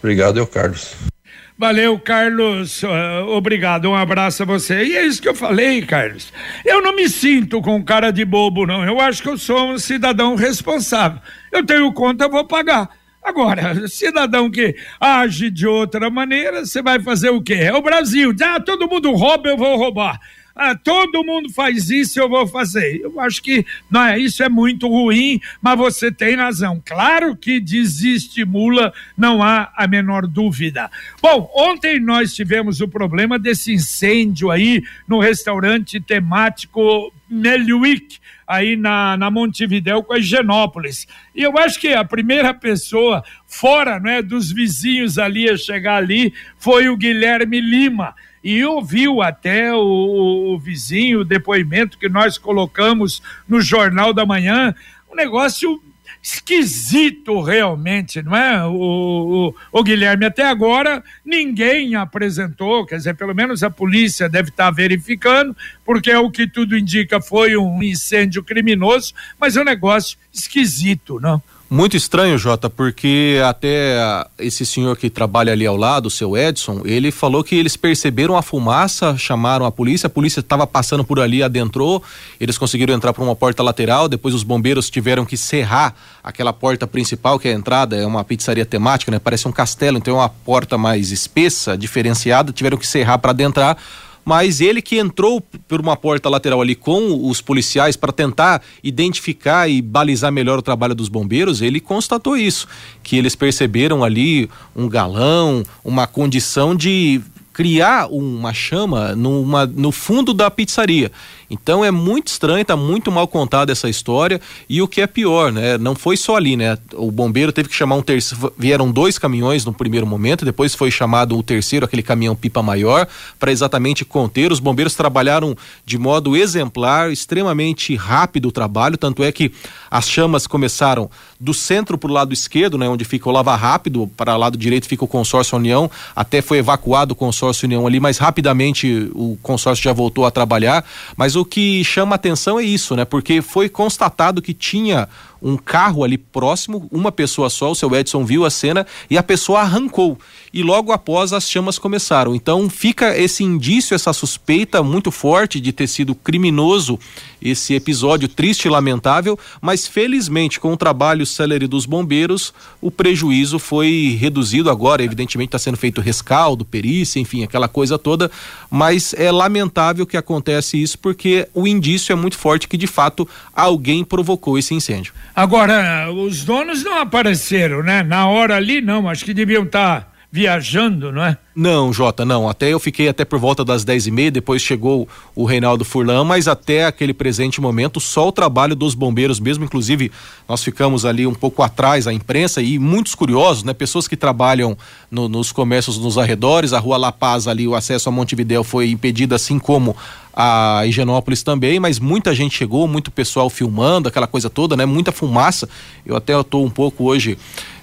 Obrigado, 0.00 0.38
é 0.38 0.42
o 0.42 0.46
Carlos. 0.46 1.11
Valeu, 1.58 1.98
Carlos. 1.98 2.82
Uh, 2.82 3.28
obrigado, 3.28 3.88
um 3.88 3.94
abraço 3.94 4.42
a 4.42 4.46
você. 4.46 4.84
E 4.84 4.96
é 4.96 5.06
isso 5.06 5.22
que 5.22 5.28
eu 5.28 5.34
falei, 5.34 5.82
Carlos. 5.82 6.32
Eu 6.64 6.82
não 6.82 6.96
me 6.96 7.08
sinto 7.08 7.60
com 7.60 7.82
cara 7.84 8.10
de 8.10 8.24
bobo, 8.24 8.66
não. 8.66 8.84
Eu 8.84 9.00
acho 9.00 9.22
que 9.22 9.28
eu 9.28 9.38
sou 9.38 9.72
um 9.72 9.78
cidadão 9.78 10.34
responsável. 10.34 11.20
Eu 11.52 11.64
tenho 11.64 11.92
conta, 11.92 12.24
eu 12.24 12.30
vou 12.30 12.44
pagar. 12.44 12.88
Agora, 13.22 13.86
cidadão 13.86 14.50
que 14.50 14.74
age 15.00 15.50
de 15.50 15.66
outra 15.66 16.10
maneira, 16.10 16.64
você 16.64 16.82
vai 16.82 16.98
fazer 17.00 17.30
o 17.30 17.42
quê? 17.42 17.54
É 17.54 17.74
o 17.74 17.82
Brasil. 17.82 18.34
Ah, 18.42 18.58
todo 18.58 18.88
mundo 18.88 19.12
rouba, 19.12 19.48
eu 19.48 19.56
vou 19.56 19.76
roubar 19.76 20.18
ah, 20.54 20.74
todo 20.74 21.24
mundo 21.24 21.50
faz 21.50 21.90
isso, 21.90 22.20
eu 22.20 22.28
vou 22.28 22.46
fazer. 22.46 23.00
Eu 23.02 23.18
acho 23.20 23.42
que 23.42 23.64
não 23.90 24.04
é, 24.04 24.18
isso 24.18 24.42
é 24.42 24.48
muito 24.48 24.86
ruim, 24.86 25.40
mas 25.60 25.78
você 25.78 26.12
tem 26.12 26.36
razão. 26.36 26.82
Claro 26.84 27.34
que 27.36 27.58
desestimula, 27.60 28.92
não 29.16 29.42
há 29.42 29.72
a 29.76 29.86
menor 29.86 30.26
dúvida. 30.26 30.90
Bom, 31.20 31.50
ontem 31.54 31.98
nós 31.98 32.34
tivemos 32.34 32.80
o 32.80 32.88
problema 32.88 33.38
desse 33.38 33.72
incêndio 33.72 34.50
aí 34.50 34.82
no 35.08 35.18
restaurante 35.20 36.00
temático 36.00 37.12
Meliwick, 37.28 38.18
aí 38.46 38.76
na, 38.76 39.16
na 39.16 39.30
Montevidéu 39.30 40.02
com 40.02 40.12
a 40.12 40.18
Higienópolis. 40.18 41.06
E 41.34 41.42
eu 41.42 41.56
acho 41.56 41.80
que 41.80 41.88
a 41.88 42.04
primeira 42.04 42.52
pessoa 42.52 43.24
fora 43.46 43.98
né, 43.98 44.20
dos 44.20 44.52
vizinhos 44.52 45.18
ali 45.18 45.48
a 45.48 45.56
chegar 45.56 45.96
ali 45.96 46.34
foi 46.58 46.90
o 46.90 46.96
Guilherme 46.96 47.60
Lima 47.60 48.14
e 48.42 48.64
ouviu 48.64 49.22
até 49.22 49.72
o, 49.72 50.54
o 50.54 50.58
vizinho, 50.58 51.20
o 51.20 51.24
depoimento 51.24 51.98
que 51.98 52.08
nós 52.08 52.38
colocamos 52.38 53.22
no 53.48 53.60
Jornal 53.60 54.12
da 54.12 54.26
Manhã, 54.26 54.74
um 55.10 55.14
negócio 55.14 55.80
esquisito 56.22 57.40
realmente, 57.42 58.22
não 58.22 58.36
é? 58.36 58.64
O, 58.64 59.54
o, 59.72 59.80
o, 59.80 59.82
Guilherme, 59.82 60.26
até 60.26 60.46
agora 60.46 61.02
ninguém 61.24 61.96
apresentou, 61.96 62.86
quer 62.86 62.96
dizer, 62.96 63.16
pelo 63.16 63.34
menos 63.34 63.64
a 63.64 63.70
polícia 63.70 64.28
deve 64.28 64.50
estar 64.50 64.70
verificando, 64.70 65.56
porque 65.84 66.10
é 66.12 66.18
o 66.18 66.30
que 66.30 66.46
tudo 66.46 66.78
indica 66.78 67.20
foi 67.20 67.56
um 67.56 67.82
incêndio 67.82 68.42
criminoso, 68.44 69.12
mas 69.38 69.56
é 69.56 69.60
um 69.60 69.64
negócio 69.64 70.16
esquisito, 70.32 71.18
não? 71.18 71.42
Muito 71.74 71.96
estranho, 71.96 72.36
Jota, 72.36 72.68
porque 72.68 73.40
até 73.46 74.26
esse 74.38 74.66
senhor 74.66 74.94
que 74.94 75.08
trabalha 75.08 75.54
ali 75.54 75.66
ao 75.66 75.74
lado, 75.74 76.04
o 76.04 76.10
seu 76.10 76.36
Edson, 76.36 76.82
ele 76.84 77.10
falou 77.10 77.42
que 77.42 77.54
eles 77.54 77.78
perceberam 77.78 78.36
a 78.36 78.42
fumaça, 78.42 79.16
chamaram 79.16 79.64
a 79.64 79.72
polícia, 79.72 80.06
a 80.06 80.10
polícia 80.10 80.40
estava 80.40 80.66
passando 80.66 81.02
por 81.02 81.18
ali, 81.18 81.42
adentrou, 81.42 82.02
eles 82.38 82.58
conseguiram 82.58 82.92
entrar 82.92 83.14
por 83.14 83.22
uma 83.22 83.34
porta 83.34 83.62
lateral, 83.62 84.06
depois 84.06 84.34
os 84.34 84.42
bombeiros 84.42 84.90
tiveram 84.90 85.24
que 85.24 85.34
serrar 85.34 85.94
aquela 86.22 86.52
porta 86.52 86.86
principal, 86.86 87.38
que 87.38 87.48
é 87.48 87.52
a 87.52 87.54
entrada, 87.54 87.96
é 87.96 88.06
uma 88.06 88.22
pizzaria 88.22 88.66
temática, 88.66 89.10
né? 89.10 89.18
Parece 89.18 89.48
um 89.48 89.52
castelo, 89.52 89.96
então 89.96 90.16
é 90.16 90.18
uma 90.18 90.28
porta 90.28 90.76
mais 90.76 91.10
espessa, 91.10 91.74
diferenciada, 91.74 92.52
tiveram 92.52 92.76
que 92.76 92.86
serrar 92.86 93.18
para 93.18 93.30
adentrar 93.30 93.78
mas 94.24 94.60
ele 94.60 94.80
que 94.80 94.98
entrou 94.98 95.40
por 95.40 95.80
uma 95.80 95.96
porta 95.96 96.28
lateral 96.28 96.60
ali 96.60 96.74
com 96.74 97.28
os 97.28 97.40
policiais 97.40 97.96
para 97.96 98.12
tentar 98.12 98.62
identificar 98.82 99.68
e 99.68 99.82
balizar 99.82 100.32
melhor 100.32 100.58
o 100.58 100.62
trabalho 100.62 100.94
dos 100.94 101.08
bombeiros, 101.08 101.60
ele 101.60 101.80
constatou 101.80 102.36
isso, 102.36 102.66
que 103.02 103.16
eles 103.16 103.34
perceberam 103.34 104.04
ali 104.04 104.48
um 104.74 104.88
galão, 104.88 105.64
uma 105.84 106.06
condição 106.06 106.74
de 106.74 107.20
criar 107.52 108.06
uma 108.10 108.54
chama 108.54 109.14
numa, 109.14 109.66
no 109.66 109.92
fundo 109.92 110.32
da 110.32 110.50
pizzaria. 110.50 111.12
Então 111.52 111.84
é 111.84 111.90
muito 111.90 112.28
estranho, 112.28 112.64
tá 112.64 112.76
muito 112.76 113.12
mal 113.12 113.28
contada 113.28 113.70
essa 113.70 113.88
história 113.88 114.40
e 114.68 114.80
o 114.80 114.88
que 114.88 115.02
é 115.02 115.06
pior, 115.06 115.52
né? 115.52 115.76
Não 115.76 115.94
foi 115.94 116.16
só 116.16 116.36
ali, 116.36 116.56
né? 116.56 116.78
O 116.94 117.12
bombeiro 117.12 117.52
teve 117.52 117.68
que 117.68 117.74
chamar 117.74 117.96
um 117.96 118.02
terceiro, 118.02 118.52
vieram 118.58 118.90
dois 118.90 119.18
caminhões 119.18 119.64
no 119.64 119.72
primeiro 119.72 120.06
momento, 120.06 120.46
depois 120.46 120.74
foi 120.74 120.90
chamado 120.90 121.36
o 121.36 121.42
terceiro, 121.42 121.84
aquele 121.84 122.02
caminhão 122.02 122.34
pipa 122.34 122.62
maior, 122.62 123.06
para 123.38 123.52
exatamente 123.52 124.02
conter. 124.02 124.50
Os 124.50 124.60
bombeiros 124.60 124.94
trabalharam 124.94 125.54
de 125.84 125.98
modo 125.98 126.34
exemplar, 126.34 127.12
extremamente 127.12 127.94
rápido 127.94 128.48
o 128.48 128.52
trabalho, 128.52 128.96
tanto 128.96 129.22
é 129.22 129.30
que 129.30 129.52
as 129.90 130.08
chamas 130.08 130.46
começaram 130.46 131.10
do 131.38 131.52
centro 131.52 131.98
para 131.98 132.10
o 132.10 132.14
lado 132.14 132.32
esquerdo, 132.32 132.78
né, 132.78 132.88
onde 132.88 133.04
fica 133.04 133.28
o 133.28 133.32
Lava 133.32 133.54
Rápido, 133.54 134.10
para 134.16 134.34
o 134.34 134.38
lado 134.38 134.56
direito 134.56 134.88
fica 134.88 135.04
o 135.04 135.08
Consórcio 135.08 135.58
União, 135.58 135.90
até 136.16 136.40
foi 136.40 136.58
evacuado 136.58 137.12
o 137.12 137.16
Consórcio 137.16 137.66
União 137.66 137.86
ali, 137.86 138.00
mas 138.00 138.16
rapidamente 138.16 139.10
o 139.14 139.36
consórcio 139.42 139.84
já 139.84 139.92
voltou 139.92 140.24
a 140.24 140.30
trabalhar. 140.30 140.84
Mas 141.16 141.36
o 141.36 141.41
que 141.44 141.84
chama 141.84 142.14
atenção 142.14 142.58
é 142.58 142.62
isso, 142.62 142.94
né? 142.96 143.04
Porque 143.04 143.42
foi 143.42 143.68
constatado 143.68 144.42
que 144.42 144.54
tinha 144.54 145.08
um 145.42 145.56
carro 145.56 146.04
ali 146.04 146.16
próximo, 146.16 146.88
uma 146.90 147.10
pessoa 147.10 147.50
só, 147.50 147.70
o 147.70 147.74
seu 147.74 147.94
Edson 147.94 148.24
viu 148.24 148.44
a 148.44 148.50
cena 148.50 148.86
e 149.10 149.18
a 149.18 149.22
pessoa 149.22 149.60
arrancou. 149.60 150.18
E 150.52 150.62
logo 150.62 150.92
após 150.92 151.32
as 151.32 151.48
chamas 151.48 151.78
começaram. 151.78 152.34
Então 152.34 152.70
fica 152.70 153.16
esse 153.16 153.42
indício, 153.42 153.94
essa 153.94 154.12
suspeita 154.12 154.82
muito 154.82 155.10
forte 155.10 155.60
de 155.60 155.72
ter 155.72 155.86
sido 155.86 156.14
criminoso 156.14 156.98
esse 157.40 157.74
episódio 157.74 158.28
triste 158.28 158.66
e 158.66 158.70
lamentável, 158.70 159.38
mas 159.60 159.86
felizmente 159.86 160.60
com 160.60 160.72
o 160.72 160.76
trabalho 160.76 161.26
célere 161.26 161.66
dos 161.66 161.84
bombeiros, 161.84 162.54
o 162.80 162.90
prejuízo 162.90 163.58
foi 163.58 164.16
reduzido 164.20 164.70
agora, 164.70 165.02
evidentemente 165.02 165.48
está 165.48 165.58
sendo 165.58 165.76
feito 165.76 166.00
rescaldo, 166.00 166.64
perícia, 166.64 167.18
enfim, 167.18 167.42
aquela 167.42 167.66
coisa 167.66 167.98
toda, 167.98 168.30
mas 168.70 169.12
é 169.14 169.30
lamentável 169.32 170.06
que 170.06 170.16
acontece 170.16 170.80
isso 170.80 170.98
porque 170.98 171.48
o 171.52 171.66
indício 171.66 172.12
é 172.12 172.16
muito 172.16 172.38
forte 172.38 172.68
que 172.68 172.76
de 172.76 172.86
fato 172.86 173.28
alguém 173.52 174.04
provocou 174.04 174.56
esse 174.56 174.74
incêndio. 174.74 175.12
Agora, 175.34 176.10
os 176.12 176.44
donos 176.44 176.84
não 176.84 177.00
apareceram, 177.00 177.82
né? 177.82 178.02
Na 178.02 178.26
hora 178.28 178.56
ali, 178.56 178.80
não. 178.80 179.08
Acho 179.08 179.24
que 179.24 179.32
deviam 179.32 179.64
estar 179.64 180.00
tá 180.02 180.12
viajando, 180.32 181.12
não 181.12 181.22
é? 181.22 181.36
Não, 181.54 181.92
Jota, 181.92 182.24
não. 182.24 182.48
Até 182.48 182.72
eu 182.72 182.80
fiquei 182.80 183.06
até 183.06 183.22
por 183.22 183.38
volta 183.38 183.62
das 183.62 183.84
dez 183.84 184.06
e 184.06 184.10
meia, 184.10 184.30
depois 184.30 184.62
chegou 184.62 185.06
o 185.34 185.44
Reinaldo 185.44 185.84
Furlan, 185.84 186.24
mas 186.24 186.48
até 186.48 186.86
aquele 186.86 187.12
presente 187.12 187.60
momento, 187.60 188.00
só 188.00 188.28
o 188.28 188.32
trabalho 188.32 188.74
dos 188.74 188.94
bombeiros 188.94 189.38
mesmo, 189.38 189.64
inclusive 189.64 190.10
nós 190.48 190.64
ficamos 190.64 191.04
ali 191.04 191.26
um 191.26 191.34
pouco 191.34 191.62
atrás, 191.62 192.06
a 192.06 192.12
imprensa, 192.14 192.62
e 192.62 192.78
muitos 192.78 193.14
curiosos, 193.14 193.62
né? 193.62 193.74
Pessoas 193.74 194.08
que 194.08 194.16
trabalham 194.16 194.76
no, 195.10 195.28
nos 195.28 195.52
comércios 195.52 195.98
nos 195.98 196.16
arredores, 196.16 196.72
a 196.72 196.78
rua 196.78 196.96
La 196.96 197.12
Paz 197.12 197.46
ali, 197.46 197.68
o 197.68 197.74
acesso 197.74 198.08
a 198.08 198.12
Montevidéu 198.12 198.64
foi 198.64 198.90
impedido, 198.90 199.34
assim 199.34 199.58
como 199.58 199.94
a 200.34 200.82
Higienópolis 200.86 201.42
também, 201.42 201.78
mas 201.78 201.98
muita 201.98 202.34
gente 202.34 202.56
chegou, 202.56 202.88
muito 202.88 203.10
pessoal 203.10 203.50
filmando, 203.50 204.08
aquela 204.08 204.26
coisa 204.26 204.48
toda, 204.48 204.76
né? 204.76 204.86
Muita 204.86 205.12
fumaça. 205.12 205.68
Eu 206.06 206.16
até 206.16 206.38
estou 206.38 206.64
um 206.64 206.70
pouco 206.70 207.04
hoje 207.04 207.36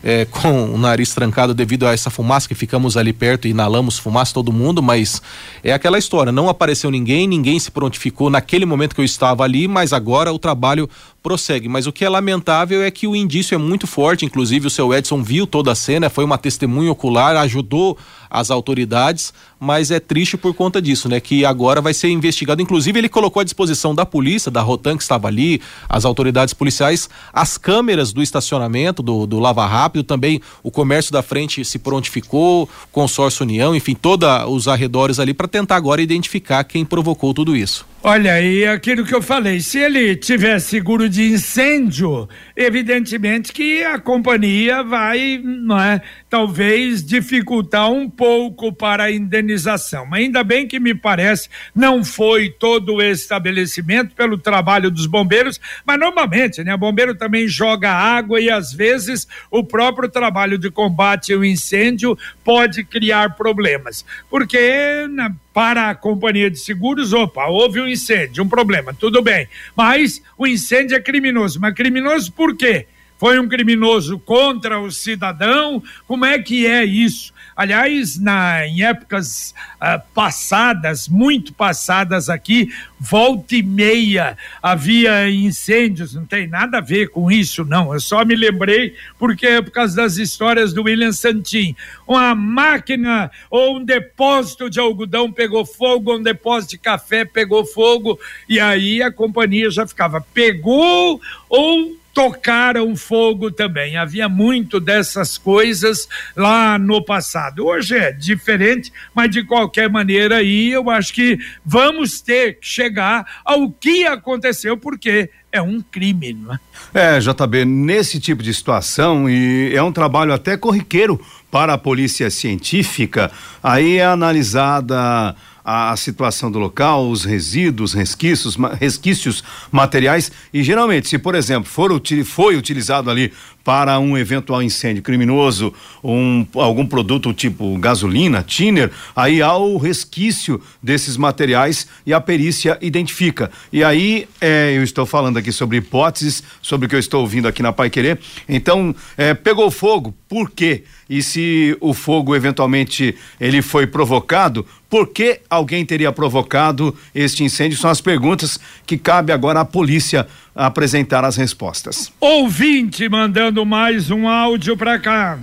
é, 0.03 0.25
com 0.31 0.73
o 0.73 0.77
nariz 0.77 1.13
trancado 1.13 1.53
devido 1.53 1.85
a 1.85 1.93
essa 1.93 2.09
fumaça 2.09 2.47
que 2.47 2.55
ficamos 2.55 2.97
ali 2.97 3.13
perto 3.13 3.47
e 3.47 3.51
inalamos 3.51 3.99
fumaça 3.99 4.33
todo 4.33 4.51
mundo, 4.51 4.81
mas 4.81 5.21
é 5.63 5.71
aquela 5.73 5.97
história, 5.97 6.31
não 6.31 6.49
apareceu 6.49 6.89
ninguém, 6.89 7.27
ninguém 7.27 7.59
se 7.59 7.69
prontificou 7.69 8.29
naquele 8.29 8.65
momento 8.65 8.95
que 8.95 9.01
eu 9.01 9.05
estava 9.05 9.43
ali, 9.43 9.67
mas 9.67 9.93
agora 9.93 10.33
o 10.33 10.39
trabalho 10.39 10.89
prossegue. 11.21 11.67
Mas 11.67 11.85
o 11.85 11.91
que 11.91 12.05
é 12.05 12.09
lamentável 12.09 12.81
é 12.81 12.89
que 12.89 13.05
o 13.05 13.15
indício 13.15 13.53
é 13.53 13.57
muito 13.57 13.85
forte, 13.85 14.25
inclusive 14.25 14.67
o 14.67 14.69
seu 14.69 14.93
Edson 14.93 15.21
viu 15.21 15.45
toda 15.45 15.71
a 15.71 15.75
cena, 15.75 16.09
foi 16.09 16.23
uma 16.23 16.37
testemunha 16.37 16.91
ocular, 16.91 17.35
ajudou 17.37 17.97
as 18.29 18.51
autoridades, 18.51 19.33
mas 19.59 19.91
é 19.91 19.99
triste 19.99 20.37
por 20.37 20.53
conta 20.53 20.81
disso, 20.81 21.09
né? 21.09 21.19
Que 21.19 21.43
agora 21.43 21.81
vai 21.81 21.93
ser 21.93 22.09
investigado. 22.09 22.61
Inclusive, 22.61 22.99
ele 22.99 23.09
colocou 23.09 23.41
à 23.41 23.43
disposição 23.43 23.95
da 23.95 24.05
polícia, 24.05 24.51
da 24.51 24.61
Rotan 24.61 24.95
que 24.95 25.03
estava 25.03 25.27
ali, 25.27 25.61
as 25.87 26.05
autoridades 26.05 26.53
policiais, 26.53 27.09
as 27.33 27.57
câmeras 27.57 28.13
do 28.13 28.21
estacionamento, 28.21 29.01
do, 29.01 29.25
do 29.25 29.39
Lava 29.39 29.65
Rápido, 29.65 30.03
também 30.03 30.41
o 30.63 30.71
comércio 30.71 31.11
da 31.11 31.21
frente 31.21 31.63
se 31.65 31.79
prontificou, 31.79 32.69
consórcio 32.91 33.43
União, 33.43 33.75
enfim, 33.75 33.95
todos 33.95 34.27
os 34.47 34.67
arredores 34.67 35.19
ali 35.19 35.33
para 35.33 35.47
tentar 35.47 35.75
agora 35.75 36.01
identificar 36.01 36.63
quem 36.63 36.85
provocou 36.85 37.33
tudo 37.33 37.55
isso. 37.55 37.85
Olha, 38.01 38.41
e 38.41 38.65
aquilo 38.65 39.03
que 39.03 39.13
eu 39.13 39.21
falei, 39.21 39.59
se 39.59 39.77
ele 39.77 40.15
tiver 40.15 40.57
seguro 40.59 41.09
de 41.09 41.33
incêndio, 41.33 42.29
evidentemente 42.55 43.51
que 43.51 43.83
a 43.83 43.99
companhia 43.99 44.81
vai, 44.81 45.37
não 45.43 45.77
é, 45.77 46.01
talvez 46.29 47.03
dificultar 47.03 47.91
um 47.91 48.09
pouco 48.09 48.71
para 48.71 49.03
a 49.03 49.11
indenização. 49.11 50.05
Mas 50.05 50.21
ainda 50.21 50.45
bem 50.45 50.65
que 50.65 50.79
me 50.79 50.95
parece 50.95 51.49
não 51.75 52.01
foi 52.01 52.49
todo 52.49 52.95
o 52.95 53.01
estabelecimento 53.01 54.15
pelo 54.15 54.37
trabalho 54.37 54.89
dos 54.89 55.05
bombeiros, 55.05 55.59
mas 55.85 55.99
normalmente, 55.99 56.63
né, 56.63 56.77
bombeiro 56.77 57.13
também 57.13 57.49
joga 57.49 57.91
água 57.91 58.39
e 58.39 58.49
às 58.49 58.71
vezes 58.71 59.27
o 59.51 59.61
próprio 59.61 60.07
trabalho 60.07 60.57
de 60.57 60.71
combate 60.71 61.33
ao 61.33 61.43
incêndio 61.43 62.17
pode 62.45 62.81
criar 62.85 63.35
problemas. 63.35 64.05
Porque 64.29 65.05
na 65.09 65.35
para 65.59 65.89
a 65.89 65.95
companhia 65.95 66.49
de 66.49 66.57
seguros, 66.57 67.11
opa, 67.11 67.47
houve 67.47 67.81
um 67.81 67.85
incêndio, 67.85 68.41
um 68.41 68.47
problema, 68.47 68.93
tudo 68.93 69.21
bem. 69.21 69.45
Mas 69.75 70.23
o 70.37 70.47
incêndio 70.47 70.95
é 70.95 71.01
criminoso. 71.01 71.59
Mas 71.59 71.73
criminoso 71.73 72.31
por 72.31 72.55
quê? 72.55 72.87
Foi 73.17 73.37
um 73.37 73.45
criminoso 73.45 74.17
contra 74.19 74.79
o 74.79 74.89
cidadão? 74.89 75.83
Como 76.07 76.23
é 76.23 76.39
que 76.39 76.65
é 76.65 76.85
isso? 76.85 77.33
Aliás, 77.59 78.17
na, 78.17 78.65
em 78.65 78.85
épocas 78.85 79.53
uh, 79.81 80.01
passadas, 80.13 81.09
muito 81.09 81.51
passadas 81.51 82.29
aqui, 82.29 82.73
volta 82.97 83.53
e 83.53 83.61
meia 83.61 84.37
havia 84.63 85.29
incêndios, 85.29 86.13
não 86.13 86.25
tem 86.25 86.47
nada 86.47 86.77
a 86.77 86.81
ver 86.81 87.09
com 87.09 87.29
isso, 87.29 87.65
não. 87.65 87.93
Eu 87.93 87.99
só 87.99 88.23
me 88.23 88.33
lembrei 88.33 88.95
porque 89.17 89.45
é 89.45 89.61
por 89.61 89.71
causa 89.71 89.93
das 89.93 90.15
histórias 90.15 90.71
do 90.71 90.83
William 90.83 91.11
Santin. 91.11 91.75
Uma 92.07 92.33
máquina 92.33 93.29
ou 93.51 93.75
um 93.75 93.83
depósito 93.83 94.69
de 94.69 94.79
algodão 94.79 95.29
pegou 95.29 95.65
fogo, 95.65 96.15
um 96.15 96.23
depósito 96.23 96.71
de 96.71 96.77
café 96.77 97.25
pegou 97.25 97.65
fogo, 97.65 98.17
e 98.47 98.57
aí 98.57 99.03
a 99.03 99.11
companhia 99.11 99.69
já 99.69 99.85
ficava, 99.85 100.21
pegou 100.33 101.19
ou 101.49 101.98
tocaram 102.19 102.97
fogo 102.97 103.49
também. 103.49 103.95
Havia 103.95 104.27
muito 104.27 104.77
dessas 104.77 105.37
coisas 105.37 106.05
lá 106.35 106.77
no 106.77 107.01
passado. 107.01 107.65
Hoje 107.65 107.95
é 107.95 108.11
diferente, 108.11 108.91
mas 109.15 109.31
de 109.31 109.41
qualquer 109.41 109.89
maneira 109.89 110.35
aí 110.35 110.69
eu 110.69 110.89
acho 110.89 111.13
que 111.13 111.39
vamos 111.65 112.19
ter 112.19 112.59
que 112.59 112.67
chegar 112.67 113.25
ao 113.45 113.71
que 113.71 114.05
aconteceu, 114.05 114.75
porque 114.75 115.29
é 115.49 115.61
um 115.61 115.81
crime, 115.81 116.33
não 116.33 116.53
é? 116.53 116.59
É, 116.93 117.19
JB, 117.19 117.63
nesse 117.63 118.19
tipo 118.19 118.43
de 118.43 118.53
situação, 118.53 119.29
e 119.29 119.73
é 119.73 119.81
um 119.81 119.93
trabalho 119.93 120.33
até 120.33 120.57
corriqueiro 120.57 121.21
para 121.49 121.75
a 121.75 121.77
polícia 121.77 122.29
científica, 122.29 123.31
aí 123.63 123.95
é 123.97 124.05
analisada 124.05 125.33
a, 125.69 125.91
a 125.91 125.97
situação 125.97 126.49
do 126.49 126.57
local, 126.57 127.07
os 127.07 127.23
resíduos, 127.23 127.93
resquícios, 127.93 128.57
resquícios 128.79 129.43
materiais. 129.71 130.31
E 130.51 130.63
geralmente, 130.63 131.07
se 131.07 131.19
por 131.19 131.35
exemplo 131.35 131.69
for 131.69 131.91
foi 132.25 132.55
utilizado 132.55 133.11
ali 133.11 133.31
para 133.69 133.99
um 133.99 134.17
eventual 134.17 134.63
incêndio 134.63 135.03
criminoso, 135.03 135.71
um, 136.03 136.43
algum 136.55 136.87
produto 136.87 137.31
tipo 137.31 137.77
gasolina, 137.77 138.41
tiner, 138.41 138.89
aí 139.15 139.43
há 139.43 139.55
o 139.55 139.77
resquício 139.77 140.59
desses 140.81 141.15
materiais 141.15 141.87
e 142.03 142.11
a 142.11 142.19
perícia 142.19 142.79
identifica. 142.81 143.51
E 143.71 143.83
aí 143.83 144.27
é, 144.41 144.73
eu 144.75 144.81
estou 144.81 145.05
falando 145.05 145.37
aqui 145.37 145.51
sobre 145.51 145.77
hipóteses, 145.77 146.41
sobre 146.63 146.87
o 146.87 146.89
que 146.89 146.95
eu 146.95 146.99
estou 146.99 147.21
ouvindo 147.21 147.47
aqui 147.47 147.61
na 147.61 147.71
Pai 147.71 147.91
Querer. 147.91 148.19
Então, 148.47 148.95
é, 149.15 149.35
pegou 149.35 149.69
fogo, 149.69 150.15
por 150.27 150.49
quê? 150.49 150.83
E 151.07 151.21
se 151.21 151.77
o 151.79 151.93
fogo 151.93 152.35
eventualmente 152.35 153.15
ele 153.39 153.61
foi 153.61 153.85
provocado, 153.85 154.65
por 154.89 155.07
que 155.07 155.41
alguém 155.49 155.85
teria 155.85 156.11
provocado 156.11 156.95
este 157.13 157.43
incêndio? 157.43 157.77
São 157.77 157.89
as 157.89 158.01
perguntas 158.01 158.59
que 158.85 158.97
cabe 158.97 159.31
agora 159.31 159.59
à 159.59 159.65
polícia 159.65 160.27
apresentar 160.59 161.23
as 161.23 161.37
respostas. 161.37 162.11
Ouvinte 162.19 163.07
mandando 163.07 163.65
mais 163.65 164.11
um 164.11 164.27
áudio 164.27 164.75
para 164.75 164.99
cá. 164.99 165.39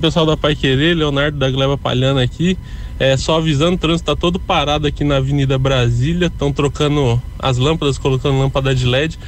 Pessoal 0.00 0.24
da 0.24 0.36
Pai 0.36 0.54
Querer, 0.54 0.94
Leonardo 0.94 1.36
da 1.36 1.50
Gleba 1.50 1.76
Palhana 1.76 2.22
aqui. 2.22 2.56
É, 3.00 3.16
só 3.16 3.38
avisando, 3.38 3.74
o 3.74 3.78
trânsito 3.78 4.08
está 4.10 4.14
todo 4.18 4.38
parado 4.38 4.86
aqui 4.86 5.02
na 5.02 5.16
Avenida 5.16 5.58
Brasília. 5.58 6.28
Estão 6.28 6.52
trocando 6.52 7.20
as 7.36 7.58
lâmpadas, 7.58 7.98
colocando 7.98 8.38
lâmpada 8.38 8.72
de 8.72 8.86
LED. 8.86 9.18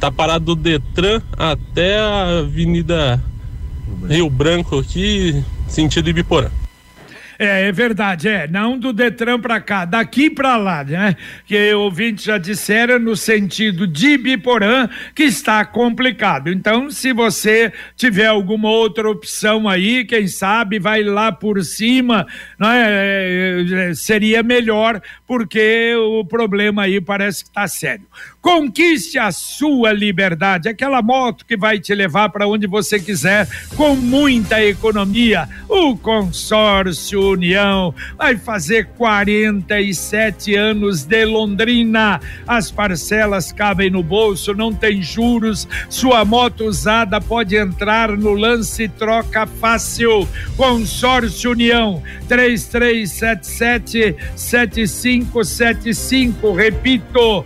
Tá 0.00 0.10
parado 0.10 0.46
do 0.46 0.56
Detran 0.56 1.22
até 1.36 2.00
a 2.00 2.40
Avenida 2.40 3.22
Rio 4.08 4.28
Branco 4.28 4.80
aqui, 4.80 5.42
sentido 5.68 6.10
Ibiporã. 6.10 6.50
É, 7.38 7.68
é 7.68 7.72
verdade, 7.72 8.28
é. 8.28 8.48
Não 8.48 8.76
do 8.76 8.92
Detran 8.92 9.38
para 9.38 9.60
cá, 9.60 9.84
daqui 9.84 10.28
para 10.28 10.56
lá, 10.56 10.82
né? 10.82 11.14
Que 11.46 11.72
ouvintes 11.72 12.24
já 12.24 12.36
disseram 12.36 12.98
no 12.98 13.14
sentido 13.14 13.86
de 13.86 14.18
Biporã 14.18 14.88
que 15.14 15.22
está 15.22 15.64
complicado. 15.64 16.50
Então, 16.50 16.90
se 16.90 17.12
você 17.12 17.72
tiver 17.94 18.26
alguma 18.26 18.68
outra 18.68 19.08
opção 19.08 19.68
aí, 19.68 20.04
quem 20.04 20.26
sabe 20.26 20.80
vai 20.80 21.04
lá 21.04 21.30
por 21.30 21.62
cima, 21.62 22.26
né? 22.58 22.84
É, 22.88 23.94
seria 23.94 24.42
melhor, 24.42 25.00
porque 25.24 25.94
o 25.94 26.24
problema 26.24 26.82
aí 26.82 27.00
parece 27.00 27.44
que 27.44 27.50
está 27.50 27.68
sério. 27.68 28.06
Conquiste 28.48 29.18
a 29.18 29.30
sua 29.30 29.92
liberdade, 29.92 30.70
aquela 30.70 31.02
moto 31.02 31.44
que 31.44 31.54
vai 31.54 31.78
te 31.78 31.94
levar 31.94 32.30
para 32.30 32.48
onde 32.48 32.66
você 32.66 32.98
quiser 32.98 33.46
com 33.76 33.94
muita 33.94 34.64
economia. 34.64 35.46
O 35.68 35.94
consórcio 35.94 37.32
União 37.32 37.94
vai 38.16 38.38
fazer 38.38 38.86
47 38.96 40.54
anos 40.54 41.04
de 41.04 41.26
Londrina. 41.26 42.22
As 42.46 42.70
parcelas 42.70 43.52
cabem 43.52 43.90
no 43.90 44.02
bolso, 44.02 44.54
não 44.54 44.72
tem 44.72 45.02
juros. 45.02 45.68
Sua 45.90 46.24
moto 46.24 46.64
usada 46.64 47.20
pode 47.20 47.54
entrar 47.54 48.16
no 48.16 48.32
lance 48.32 48.88
troca 48.88 49.46
fácil. 49.46 50.26
Consórcio 50.56 51.50
União 51.50 52.02
3377 52.26 54.16
7575. 54.34 56.54
Repito, 56.54 57.44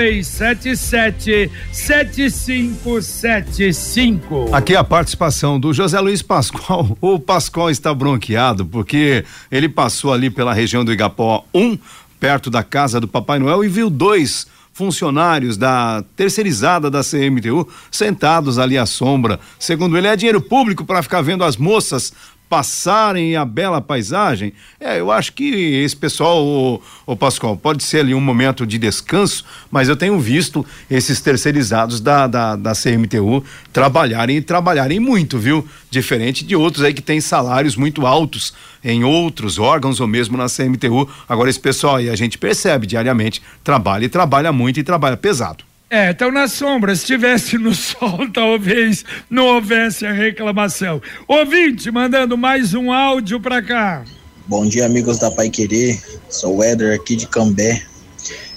3377 0.00 1.50
7575. 1.72 4.54
Aqui 4.54 4.74
a 4.74 4.82
participação 4.82 5.60
do 5.60 5.74
José 5.74 6.00
Luiz 6.00 6.22
Pascoal. 6.22 6.96
O 7.10 7.18
Pascoal 7.18 7.70
está 7.70 7.92
bronqueado 7.92 8.64
porque 8.64 9.24
ele 9.50 9.68
passou 9.68 10.12
ali 10.12 10.30
pela 10.30 10.54
região 10.54 10.84
do 10.84 10.92
Igapó 10.92 11.44
1, 11.52 11.76
perto 12.18 12.48
da 12.48 12.62
casa 12.62 12.98
do 13.00 13.08
Papai 13.08 13.38
Noel, 13.38 13.62
e 13.64 13.68
viu 13.68 13.90
dois 13.90 14.46
funcionários 14.72 15.58
da 15.58 16.02
terceirizada 16.16 16.90
da 16.90 17.02
CMTU 17.02 17.68
sentados 17.90 18.58
ali 18.58 18.78
à 18.78 18.86
sombra. 18.86 19.38
Segundo 19.58 19.98
ele, 19.98 20.06
é 20.06 20.16
dinheiro 20.16 20.40
público 20.40 20.82
para 20.84 21.02
ficar 21.02 21.20
vendo 21.20 21.44
as 21.44 21.58
moças 21.58 22.14
passarem 22.50 23.36
a 23.36 23.44
bela 23.44 23.80
paisagem. 23.80 24.52
É, 24.80 24.98
eu 24.98 25.12
acho 25.12 25.32
que 25.32 25.44
esse 25.44 25.96
pessoal, 25.96 26.44
o, 26.44 26.82
o 27.06 27.16
Pascoal, 27.16 27.56
pode 27.56 27.84
ser 27.84 28.00
ali 28.00 28.12
um 28.12 28.20
momento 28.20 28.66
de 28.66 28.76
descanso, 28.76 29.44
mas 29.70 29.88
eu 29.88 29.94
tenho 29.94 30.18
visto 30.18 30.66
esses 30.90 31.20
terceirizados 31.20 32.00
da, 32.00 32.26
da, 32.26 32.56
da 32.56 32.72
CMTU 32.72 33.44
trabalharem 33.72 34.38
e 34.38 34.42
trabalharem 34.42 34.98
muito, 34.98 35.38
viu? 35.38 35.66
Diferente 35.88 36.44
de 36.44 36.56
outros 36.56 36.82
aí 36.82 36.92
que 36.92 37.00
têm 37.00 37.20
salários 37.20 37.76
muito 37.76 38.04
altos 38.04 38.52
em 38.82 39.04
outros 39.04 39.56
órgãos 39.56 40.00
ou 40.00 40.08
mesmo 40.08 40.36
na 40.36 40.46
CMTU. 40.46 41.08
Agora, 41.28 41.48
esse 41.48 41.60
pessoal 41.60 41.96
aí 41.96 42.10
a 42.10 42.16
gente 42.16 42.36
percebe 42.36 42.84
diariamente, 42.84 43.40
trabalha 43.62 44.06
e 44.06 44.08
trabalha 44.08 44.52
muito 44.52 44.80
e 44.80 44.82
trabalha 44.82 45.16
pesado. 45.16 45.69
É, 45.92 46.10
então 46.10 46.30
na 46.30 46.46
sombra, 46.46 46.94
se 46.94 47.02
estivesse 47.02 47.58
no 47.58 47.74
sol, 47.74 48.30
talvez 48.32 49.04
não 49.28 49.46
houvesse 49.46 50.06
a 50.06 50.12
reclamação. 50.12 51.02
Ouvinte, 51.26 51.90
mandando 51.90 52.38
mais 52.38 52.74
um 52.74 52.92
áudio 52.92 53.40
para 53.40 53.60
cá. 53.60 54.04
Bom 54.46 54.68
dia, 54.68 54.86
amigos 54.86 55.18
da 55.18 55.32
Pai 55.32 55.50
Querer. 55.50 56.00
Sou 56.28 56.58
o 56.58 56.62
Éder 56.62 56.94
aqui 56.94 57.16
de 57.16 57.26
Cambé. 57.26 57.82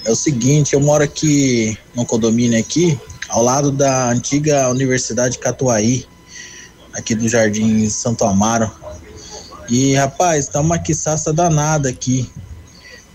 É 0.05 0.11
o 0.11 0.15
seguinte, 0.15 0.73
eu 0.73 0.79
moro 0.79 1.03
aqui 1.03 1.75
no 1.95 2.05
condomínio 2.05 2.59
aqui, 2.59 2.99
ao 3.29 3.41
lado 3.41 3.71
da 3.71 4.11
antiga 4.11 4.69
Universidade 4.69 5.39
Catuaí, 5.39 6.05
aqui 6.93 7.15
do 7.15 7.27
Jardim 7.27 7.89
Santo 7.89 8.25
Amaro. 8.25 8.71
E 9.67 9.95
rapaz, 9.95 10.47
tá 10.47 10.61
uma 10.61 10.77
quiçaça 10.77 11.33
danada 11.33 11.89
aqui. 11.89 12.29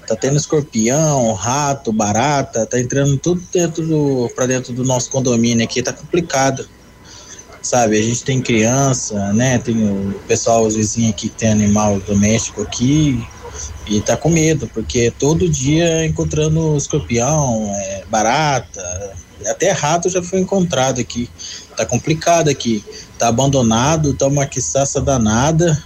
Tá 0.08 0.16
tendo 0.16 0.38
escorpião, 0.38 1.34
rato, 1.34 1.92
barata, 1.92 2.64
tá 2.64 2.80
entrando 2.80 3.18
tudo 3.18 3.42
dentro 3.52 3.86
do, 3.86 4.32
pra 4.34 4.46
dentro 4.46 4.72
do 4.72 4.82
nosso 4.82 5.10
condomínio 5.10 5.62
aqui, 5.62 5.82
tá 5.82 5.92
complicado. 5.92 6.66
Sabe, 7.60 7.98
a 7.98 8.02
gente 8.02 8.24
tem 8.24 8.40
criança, 8.40 9.34
né? 9.34 9.58
Tem 9.58 9.76
o 9.76 10.14
pessoal, 10.26 10.64
os 10.64 10.74
vizinhos 10.74 11.10
aqui 11.10 11.28
que 11.28 11.36
tem 11.36 11.50
animal 11.50 12.00
doméstico 12.00 12.62
aqui 12.62 13.22
e 13.86 14.00
tá 14.00 14.16
com 14.16 14.30
medo, 14.30 14.66
porque 14.72 15.12
todo 15.18 15.46
dia 15.46 16.06
encontrando 16.06 16.74
escorpião, 16.74 17.70
é, 17.74 18.04
barata, 18.08 19.12
até 19.46 19.72
rato 19.72 20.08
já 20.08 20.22
foi 20.22 20.40
encontrado 20.40 21.00
aqui. 21.00 21.28
Tá 21.76 21.84
complicado 21.84 22.48
aqui. 22.48 22.82
Tá 23.18 23.28
abandonado, 23.28 24.14
tá 24.14 24.26
uma 24.26 24.46
quiçaça 24.46 25.02
danada 25.02 25.84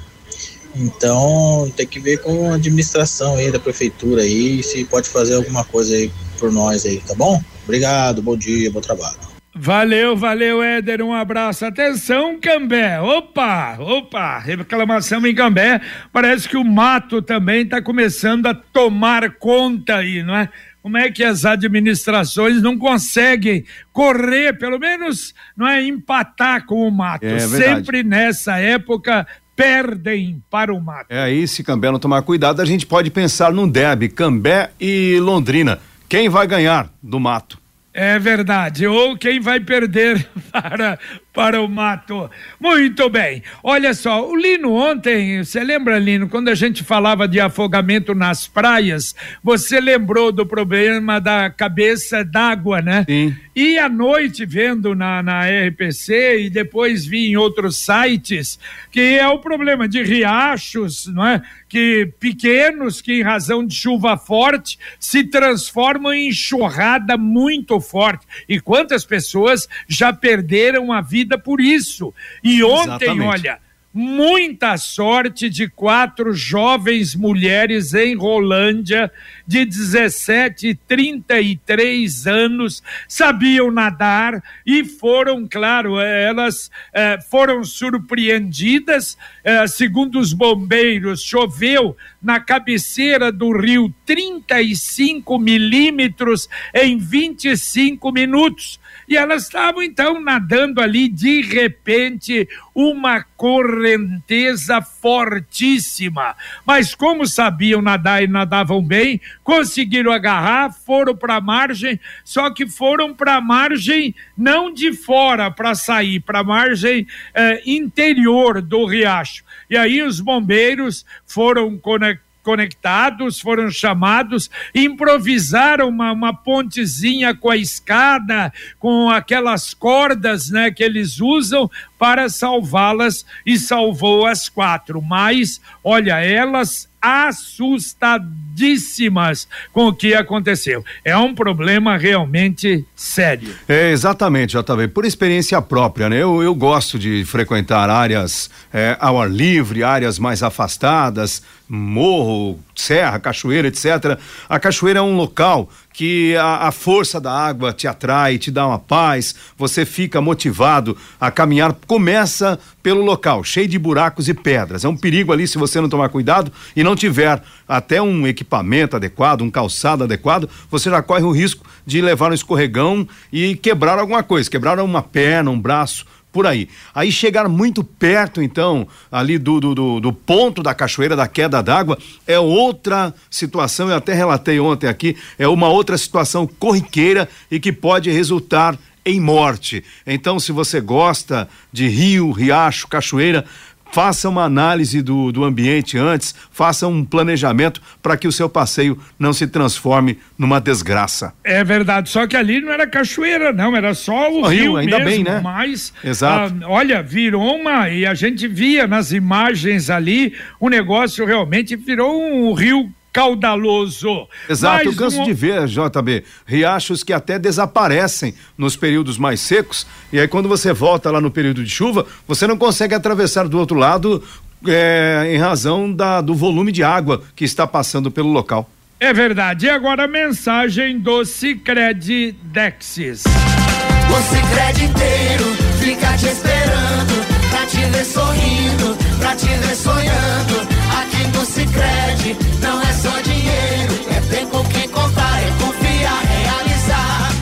então 0.74 1.72
tem 1.76 1.86
que 1.86 2.00
ver 2.00 2.18
com 2.22 2.50
a 2.50 2.54
administração 2.54 3.36
aí 3.36 3.50
da 3.50 3.58
prefeitura 3.58 4.22
aí, 4.22 4.62
se 4.62 4.84
pode 4.84 5.08
fazer 5.08 5.34
alguma 5.34 5.64
coisa 5.64 5.94
aí 5.94 6.10
por 6.38 6.50
nós 6.50 6.84
aí, 6.84 6.98
tá 7.00 7.14
bom? 7.14 7.42
Obrigado, 7.64 8.22
bom 8.22 8.36
dia, 8.36 8.70
bom 8.70 8.80
trabalho. 8.80 9.32
Valeu, 9.54 10.16
valeu, 10.16 10.62
Éder. 10.62 11.02
Um 11.02 11.12
abraço. 11.12 11.66
Atenção, 11.66 12.40
Cambé. 12.40 12.98
Opa, 13.00 13.76
opa. 13.78 14.38
Reclamação 14.38 15.26
em 15.26 15.34
Cambé. 15.34 15.78
Parece 16.10 16.48
que 16.48 16.56
o 16.56 16.64
mato 16.64 17.20
também 17.20 17.62
está 17.62 17.82
começando 17.82 18.46
a 18.46 18.54
tomar 18.54 19.32
conta 19.32 19.96
aí, 19.96 20.22
não 20.22 20.34
é? 20.34 20.48
Como 20.82 20.96
é 20.96 21.10
que 21.12 21.22
as 21.22 21.44
administrações 21.44 22.60
não 22.60 22.76
conseguem 22.76 23.64
correr, 23.92 24.58
pelo 24.58 24.80
menos, 24.80 25.32
não 25.56 25.68
é 25.68 25.80
empatar 25.80 26.66
com 26.66 26.88
o 26.88 26.90
mato? 26.90 27.24
É, 27.24 27.38
Sempre 27.38 28.02
nessa 28.02 28.58
época 28.58 29.24
perdem 29.54 30.42
para 30.50 30.74
o 30.74 30.80
mato. 30.80 31.06
É 31.08 31.22
aí, 31.22 31.46
se 31.46 31.62
Cambé 31.62 31.90
não 31.90 31.98
tomar 31.98 32.22
cuidado, 32.22 32.60
a 32.60 32.64
gente 32.64 32.86
pode 32.86 33.10
pensar 33.10 33.52
num 33.52 33.68
derby, 33.68 34.08
Cambé 34.08 34.70
e 34.80 35.18
Londrina. 35.20 35.78
Quem 36.08 36.28
vai 36.28 36.46
ganhar 36.46 36.90
do 37.02 37.18
mato? 37.20 37.61
É 37.94 38.18
verdade. 38.18 38.86
Ou 38.86 39.16
quem 39.16 39.38
vai 39.38 39.60
perder 39.60 40.26
para 40.50 40.98
para 41.32 41.62
o 41.62 41.68
mato. 41.68 42.30
Muito 42.60 43.08
bem. 43.08 43.42
Olha 43.62 43.94
só, 43.94 44.28
o 44.28 44.36
Lino 44.36 44.72
ontem, 44.72 45.42
você 45.42 45.64
lembra, 45.64 45.98
Lino, 45.98 46.28
quando 46.28 46.48
a 46.48 46.54
gente 46.54 46.84
falava 46.84 47.26
de 47.26 47.40
afogamento 47.40 48.14
nas 48.14 48.46
praias, 48.46 49.14
você 49.42 49.80
lembrou 49.80 50.30
do 50.30 50.44
problema 50.44 51.20
da 51.20 51.48
cabeça 51.48 52.22
d'água, 52.22 52.82
né? 52.82 53.04
Sim. 53.08 53.34
E 53.54 53.78
à 53.78 53.88
noite, 53.88 54.46
vendo 54.46 54.94
na, 54.94 55.22
na 55.22 55.42
RPC 55.46 56.42
e 56.42 56.50
depois 56.50 57.04
vi 57.04 57.30
em 57.30 57.36
outros 57.36 57.76
sites, 57.76 58.58
que 58.90 59.18
é 59.18 59.28
o 59.28 59.38
problema 59.38 59.88
de 59.88 60.02
riachos, 60.02 61.06
não 61.06 61.26
é? 61.26 61.42
Que 61.68 62.10
pequenos, 62.18 63.00
que 63.00 63.20
em 63.20 63.22
razão 63.22 63.66
de 63.66 63.74
chuva 63.74 64.16
forte, 64.16 64.78
se 64.98 65.24
transformam 65.24 66.12
em 66.12 66.28
enxurrada 66.28 67.16
muito 67.16 67.78
forte. 67.82 68.26
E 68.48 68.60
quantas 68.60 69.04
pessoas 69.04 69.68
já 69.86 70.12
perderam 70.12 70.92
a 70.92 71.00
vida 71.00 71.38
por 71.38 71.60
isso. 71.60 72.14
E 72.42 72.62
ontem, 72.62 73.04
Exatamente. 73.04 73.28
olha, 73.28 73.58
muita 73.92 74.76
sorte 74.76 75.50
de 75.50 75.68
quatro 75.68 76.32
jovens 76.32 77.14
mulheres 77.14 77.92
em 77.92 78.16
Rolândia, 78.16 79.12
de 79.46 79.64
17 79.64 80.68
e 80.68 80.74
33 80.74 82.26
anos, 82.26 82.82
sabiam 83.06 83.70
nadar 83.70 84.42
e 84.64 84.84
foram, 84.84 85.46
claro, 85.46 86.00
elas 86.00 86.70
eh, 86.92 87.18
foram 87.30 87.62
surpreendidas. 87.64 89.18
Eh, 89.44 89.66
segundo 89.66 90.18
os 90.18 90.32
bombeiros, 90.32 91.22
choveu 91.22 91.96
na 92.22 92.40
cabeceira 92.40 93.30
do 93.30 93.52
rio 93.56 93.92
35 94.06 95.38
milímetros 95.38 96.48
em 96.72 96.96
25 96.96 98.12
minutos. 98.12 98.80
E 99.08 99.16
elas 99.16 99.44
estavam 99.44 99.82
então 99.82 100.20
nadando 100.20 100.80
ali, 100.80 101.08
de 101.08 101.42
repente, 101.42 102.48
uma 102.74 103.24
correnteza 103.36 104.80
fortíssima. 104.80 106.34
Mas 106.64 106.94
como 106.94 107.26
sabiam 107.26 107.82
nadar 107.82 108.22
e 108.22 108.26
nadavam 108.26 108.82
bem, 108.82 109.20
conseguiram 109.42 110.12
agarrar, 110.12 110.72
foram 110.72 111.16
para 111.16 111.36
a 111.36 111.40
margem, 111.40 112.00
só 112.24 112.50
que 112.50 112.66
foram 112.66 113.14
para 113.14 113.36
a 113.36 113.40
margem 113.40 114.14
não 114.36 114.72
de 114.72 114.92
fora 114.92 115.50
para 115.50 115.74
sair, 115.74 116.20
para 116.20 116.40
a 116.40 116.44
margem 116.44 117.06
eh, 117.34 117.62
interior 117.66 118.62
do 118.62 118.84
riacho. 118.86 119.44
E 119.68 119.76
aí 119.76 120.02
os 120.02 120.20
bombeiros 120.20 121.04
foram 121.26 121.78
conectados 121.78 122.31
conectados, 122.42 123.40
foram 123.40 123.70
chamados, 123.70 124.50
improvisaram 124.74 125.88
uma, 125.88 126.12
uma 126.12 126.34
pontezinha 126.34 127.34
com 127.34 127.50
a 127.50 127.56
escada, 127.56 128.52
com 128.78 129.08
aquelas 129.08 129.72
cordas 129.72 130.50
né, 130.50 130.70
que 130.70 130.82
eles 130.82 131.20
usam 131.20 131.70
para 132.02 132.28
salvá-las 132.28 133.24
e 133.46 133.56
salvou 133.56 134.26
as 134.26 134.48
quatro. 134.48 135.00
Mas, 135.00 135.60
olha, 135.84 136.18
elas 136.18 136.88
assustadíssimas 137.00 139.46
com 139.72 139.86
o 139.86 139.94
que 139.94 140.12
aconteceu. 140.12 140.84
É 141.04 141.16
um 141.16 141.32
problema 141.32 141.96
realmente 141.96 142.84
sério. 142.96 143.54
É, 143.68 143.92
exatamente, 143.92 144.56
JB. 144.56 144.88
Por 144.88 145.04
experiência 145.04 145.62
própria, 145.62 146.08
né? 146.08 146.16
Eu, 146.16 146.42
eu 146.42 146.56
gosto 146.56 146.98
de 146.98 147.24
frequentar 147.24 147.88
áreas 147.88 148.50
é, 148.72 148.96
ao 148.98 149.20
ar 149.20 149.30
livre, 149.30 149.84
áreas 149.84 150.18
mais 150.18 150.42
afastadas, 150.42 151.40
morro, 151.68 152.58
serra, 152.74 153.20
cachoeira, 153.20 153.68
etc. 153.68 154.18
A 154.48 154.58
cachoeira 154.58 154.98
é 154.98 155.02
um 155.02 155.16
local 155.16 155.70
que 155.92 156.36
a, 156.36 156.68
a, 156.68 156.72
força 156.72 157.20
da 157.20 157.32
água 157.32 157.72
te 157.72 157.86
atrai, 157.86 158.38
te 158.38 158.50
dá 158.50 158.66
uma 158.66 158.78
paz, 158.78 159.34
você 159.56 159.84
fica 159.84 160.20
motivado 160.20 160.96
a 161.20 161.30
caminhar. 161.30 161.72
Começa 161.86 162.58
pelo 162.82 163.02
local, 163.02 163.44
cheio 163.44 163.68
de 163.68 163.78
buracos 163.78 164.28
e 164.28 164.34
pedras. 164.34 164.84
É 164.84 164.88
um 164.88 164.96
perigo 164.96 165.32
ali 165.32 165.46
se 165.46 165.58
você 165.58 165.80
não 165.80 165.88
tomar 165.88 166.08
cuidado 166.08 166.52
e 166.74 166.82
não 166.82 166.96
tiver 166.96 167.42
até 167.68 168.00
um 168.00 168.26
equipamento 168.26 168.96
adequado, 168.96 169.42
um 169.42 169.50
calçado 169.50 170.04
adequado, 170.04 170.48
você 170.70 170.90
já 170.90 171.02
corre 171.02 171.22
o 171.22 171.30
risco 171.30 171.64
de 171.86 172.00
levar 172.00 172.30
um 172.30 172.34
escorregão 172.34 173.06
e 173.32 173.54
quebrar 173.54 173.98
alguma 173.98 174.22
coisa, 174.22 174.50
quebrar 174.50 174.80
uma 174.80 175.02
perna, 175.02 175.50
um 175.50 175.60
braço 175.60 176.04
por 176.32 176.46
aí. 176.46 176.68
Aí 176.94 177.12
chegar 177.12 177.48
muito 177.48 177.84
perto, 177.84 178.42
então, 178.42 178.88
ali 179.10 179.38
do, 179.38 179.60
do, 179.60 179.74
do, 179.74 180.00
do 180.00 180.12
ponto 180.12 180.62
da 180.62 180.74
cachoeira, 180.74 181.14
da 181.14 181.28
queda 181.28 181.62
d'água, 181.62 181.98
é 182.26 182.38
outra 182.38 183.14
situação, 183.30 183.90
eu 183.90 183.96
até 183.96 184.14
relatei 184.14 184.58
ontem 184.58 184.88
aqui, 184.88 185.16
é 185.38 185.46
uma 185.46 185.68
outra 185.68 185.98
situação 185.98 186.46
corriqueira 186.46 187.28
e 187.50 187.60
que 187.60 187.72
pode 187.72 188.10
resultar 188.10 188.78
em 189.04 189.20
morte. 189.20 189.84
Então, 190.06 190.38
se 190.38 190.52
você 190.52 190.80
gosta 190.80 191.48
de 191.72 191.88
rio, 191.88 192.30
riacho, 192.30 192.86
cachoeira, 192.86 193.44
faça 193.92 194.28
uma 194.28 194.44
análise 194.44 195.02
do, 195.02 195.30
do 195.30 195.44
ambiente 195.44 195.98
antes, 195.98 196.34
faça 196.50 196.88
um 196.88 197.04
planejamento 197.04 197.80
para 198.02 198.16
que 198.16 198.26
o 198.26 198.32
seu 198.32 198.48
passeio 198.48 198.98
não 199.18 199.32
se 199.32 199.46
transforme 199.46 200.18
numa 200.36 200.60
desgraça. 200.60 201.34
É 201.44 201.62
verdade, 201.62 202.08
só 202.08 202.26
que 202.26 202.36
ali 202.36 202.60
não 202.60 202.72
era 202.72 202.86
cachoeira, 202.86 203.52
não, 203.52 203.76
era 203.76 203.94
só 203.94 204.32
o, 204.32 204.40
o 204.42 204.48
rio, 204.48 204.62
rio, 204.62 204.76
ainda 204.78 204.98
mesmo, 204.98 205.10
bem, 205.10 205.24
né? 205.24 205.40
Mas, 205.42 205.92
Exato. 206.02 206.54
Ah, 206.62 206.68
olha, 206.68 207.02
virou 207.02 207.54
uma, 207.54 207.90
e 207.90 208.06
a 208.06 208.14
gente 208.14 208.48
via 208.48 208.86
nas 208.86 209.12
imagens 209.12 209.90
ali, 209.90 210.34
o 210.58 210.70
negócio 210.70 211.26
realmente 211.26 211.76
virou 211.76 212.18
um 212.18 212.54
rio 212.54 212.90
caudaloso. 213.12 214.26
Exato, 214.48 214.88
eu 214.88 214.96
canso 214.96 215.20
um... 215.20 215.24
de 215.24 215.32
ver, 215.32 215.66
JB, 215.66 216.24
riachos 216.46 217.04
que 217.04 217.12
até 217.12 217.38
desaparecem 217.38 218.34
nos 218.56 218.74
períodos 218.76 219.18
mais 219.18 219.40
secos, 219.40 219.86
e 220.12 220.18
aí 220.18 220.26
quando 220.26 220.48
você 220.48 220.72
volta 220.72 221.10
lá 221.10 221.20
no 221.20 221.30
período 221.30 221.62
de 221.62 221.70
chuva, 221.70 222.06
você 222.26 222.46
não 222.46 222.56
consegue 222.56 222.94
atravessar 222.94 223.46
do 223.48 223.58
outro 223.58 223.76
lado 223.76 224.22
é, 224.66 225.28
em 225.30 225.38
razão 225.38 225.92
da, 225.92 226.20
do 226.20 226.34
volume 226.34 226.72
de 226.72 226.82
água 226.82 227.22
que 227.34 227.44
está 227.44 227.66
passando 227.66 228.10
pelo 228.10 228.30
local. 228.30 228.68
É 228.98 229.12
verdade. 229.12 229.66
E 229.66 229.70
agora 229.70 230.04
a 230.04 230.08
mensagem 230.08 230.98
do 230.98 231.24
Cicred 231.24 232.36
Dexis. 232.44 233.24
O 233.24 234.22
Cicred 234.22 234.84
inteiro 234.84 235.44
fica 235.80 236.16
te 236.16 236.26
esperando, 236.26 237.50
pra 237.50 237.66
te 237.66 237.78
ver 237.78 238.04
sorrindo, 238.04 238.96
pra 239.18 239.34
te 239.34 239.46
ver 239.48 239.74
sonhando. 239.74 240.71
Aqui 241.00 241.26
no 241.28 241.44
Cicred 241.44 242.36
não 242.60 242.80
é 242.82 242.92
só 242.92 243.20
dinheiro, 243.20 243.94
é 244.10 244.20
tempo 244.34 244.64
que 244.68 244.88
contar, 244.88 245.42
é 245.42 245.50
confiar, 245.60 246.22
realizar. 246.22 247.32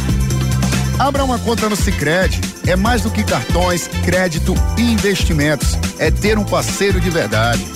Abra 0.98 1.24
uma 1.24 1.38
conta 1.38 1.68
no 1.68 1.76
Cicred. 1.76 2.40
É 2.66 2.76
mais 2.76 3.02
do 3.02 3.10
que 3.10 3.24
cartões, 3.24 3.88
crédito 4.04 4.54
e 4.76 4.92
investimentos. 4.92 5.78
É 5.98 6.10
ter 6.10 6.38
um 6.38 6.44
parceiro 6.44 7.00
de 7.00 7.10
verdade. 7.10 7.66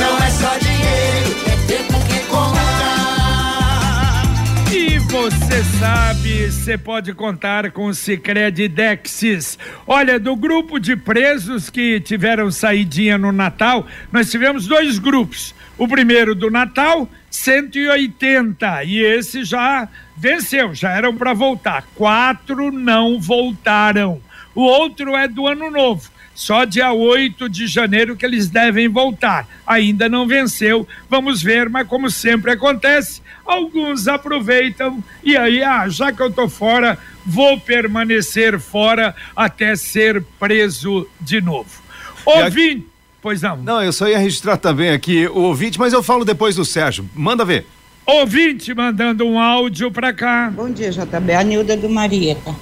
Não 0.00 0.18
é 0.18 0.30
só 0.30 0.58
dinheiro, 0.58 1.36
é 1.46 1.66
tempo 1.66 2.00
que 2.06 2.18
contar. 2.26 2.65
Você 5.08 5.62
sabe, 5.78 6.50
você 6.50 6.76
pode 6.76 7.12
contar 7.14 7.70
com 7.70 7.86
o 7.86 7.94
Cicred 7.94 8.68
Dexis. 8.68 9.58
Olha, 9.86 10.18
do 10.18 10.34
grupo 10.34 10.78
de 10.78 10.96
presos 10.96 11.70
que 11.70 12.00
tiveram 12.00 12.50
saidinha 12.50 13.16
no 13.16 13.30
Natal, 13.30 13.86
nós 14.12 14.30
tivemos 14.30 14.66
dois 14.66 14.98
grupos. 14.98 15.54
O 15.78 15.86
primeiro 15.86 16.34
do 16.34 16.50
Natal, 16.50 17.08
180, 17.30 18.84
e 18.84 18.98
esse 18.98 19.44
já 19.44 19.88
venceu, 20.16 20.74
já 20.74 20.90
eram 20.90 21.14
para 21.16 21.32
voltar. 21.32 21.86
Quatro 21.94 22.72
não 22.72 23.20
voltaram. 23.20 24.20
O 24.54 24.62
outro 24.62 25.14
é 25.14 25.28
do 25.28 25.46
Ano 25.46 25.70
Novo. 25.70 26.10
Só 26.36 26.64
dia 26.64 26.92
8 26.92 27.48
de 27.48 27.66
janeiro 27.66 28.14
que 28.14 28.24
eles 28.24 28.48
devem 28.48 28.86
voltar. 28.88 29.48
Ainda 29.66 30.08
não 30.08 30.28
venceu, 30.28 30.86
vamos 31.08 31.42
ver, 31.42 31.68
mas 31.68 31.88
como 31.88 32.10
sempre 32.10 32.52
acontece, 32.52 33.22
alguns 33.44 34.06
aproveitam 34.06 35.02
e 35.24 35.36
aí, 35.36 35.62
ah, 35.62 35.88
já 35.88 36.12
que 36.12 36.22
eu 36.22 36.30
tô 36.30 36.48
fora, 36.48 36.98
vou 37.24 37.58
permanecer 37.58 38.60
fora 38.60 39.16
até 39.34 39.74
ser 39.74 40.22
preso 40.38 41.08
de 41.20 41.40
novo. 41.40 41.82
Ouvinte 42.24 42.86
Pois 43.26 43.42
não. 43.42 43.56
Não, 43.56 43.82
eu 43.82 43.92
só 43.92 44.06
ia 44.06 44.18
registrar 44.18 44.56
também 44.56 44.90
aqui 44.90 45.26
o 45.26 45.40
ouvinte, 45.40 45.80
mas 45.80 45.92
eu 45.92 46.00
falo 46.00 46.24
depois 46.24 46.54
do 46.54 46.64
Sérgio. 46.64 47.10
Manda 47.12 47.44
ver. 47.44 47.66
Ouvinte 48.06 48.72
mandando 48.72 49.26
um 49.26 49.36
áudio 49.36 49.90
pra 49.90 50.12
cá. 50.12 50.48
Bom 50.54 50.70
dia, 50.70 50.92
JB. 50.92 51.34
A 51.34 51.42
Nilda 51.42 51.76
do 51.76 51.88
Marieta. 51.88 52.54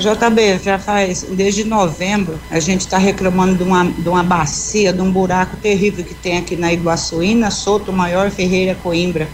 JB, 0.00 0.58
já 0.64 0.76
faz, 0.76 1.24
desde 1.30 1.62
novembro, 1.62 2.38
a 2.50 2.58
gente 2.58 2.80
está 2.80 2.98
reclamando 2.98 3.54
de 3.54 3.62
uma, 3.62 3.84
de 3.84 4.08
uma 4.08 4.24
bacia, 4.24 4.92
de 4.92 5.00
um 5.00 5.10
buraco 5.10 5.56
terrível 5.58 6.04
que 6.04 6.14
tem 6.14 6.36
aqui 6.36 6.56
na 6.56 6.72
Iguaçuína, 6.72 7.50
Souto 7.50 7.92
Maior, 7.92 8.28
Ferreira, 8.30 8.76
Coimbra. 8.82 9.28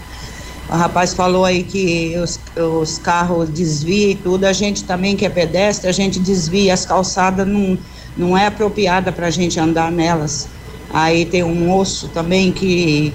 O 0.69 0.73
rapaz 0.73 1.15
falou 1.15 1.45
aí 1.45 1.63
que 1.63 2.15
os, 2.17 2.39
os 2.55 2.99
carros 2.99 3.49
desviam 3.49 4.11
e 4.11 4.15
tudo, 4.15 4.45
a 4.45 4.53
gente 4.53 4.83
também 4.83 5.15
que 5.15 5.25
é 5.25 5.29
pedestre, 5.29 5.89
a 5.89 5.91
gente 5.91 6.19
desvia, 6.19 6.73
as 6.73 6.85
calçadas 6.85 7.47
não, 7.47 7.77
não 8.15 8.37
é 8.37 8.45
apropriada 8.45 9.11
para 9.11 9.27
a 9.27 9.31
gente 9.31 9.59
andar 9.59 9.91
nelas. 9.91 10.47
Aí 10.93 11.25
tem 11.25 11.43
um 11.43 11.55
moço 11.55 12.07
também 12.09 12.51
que 12.51 13.13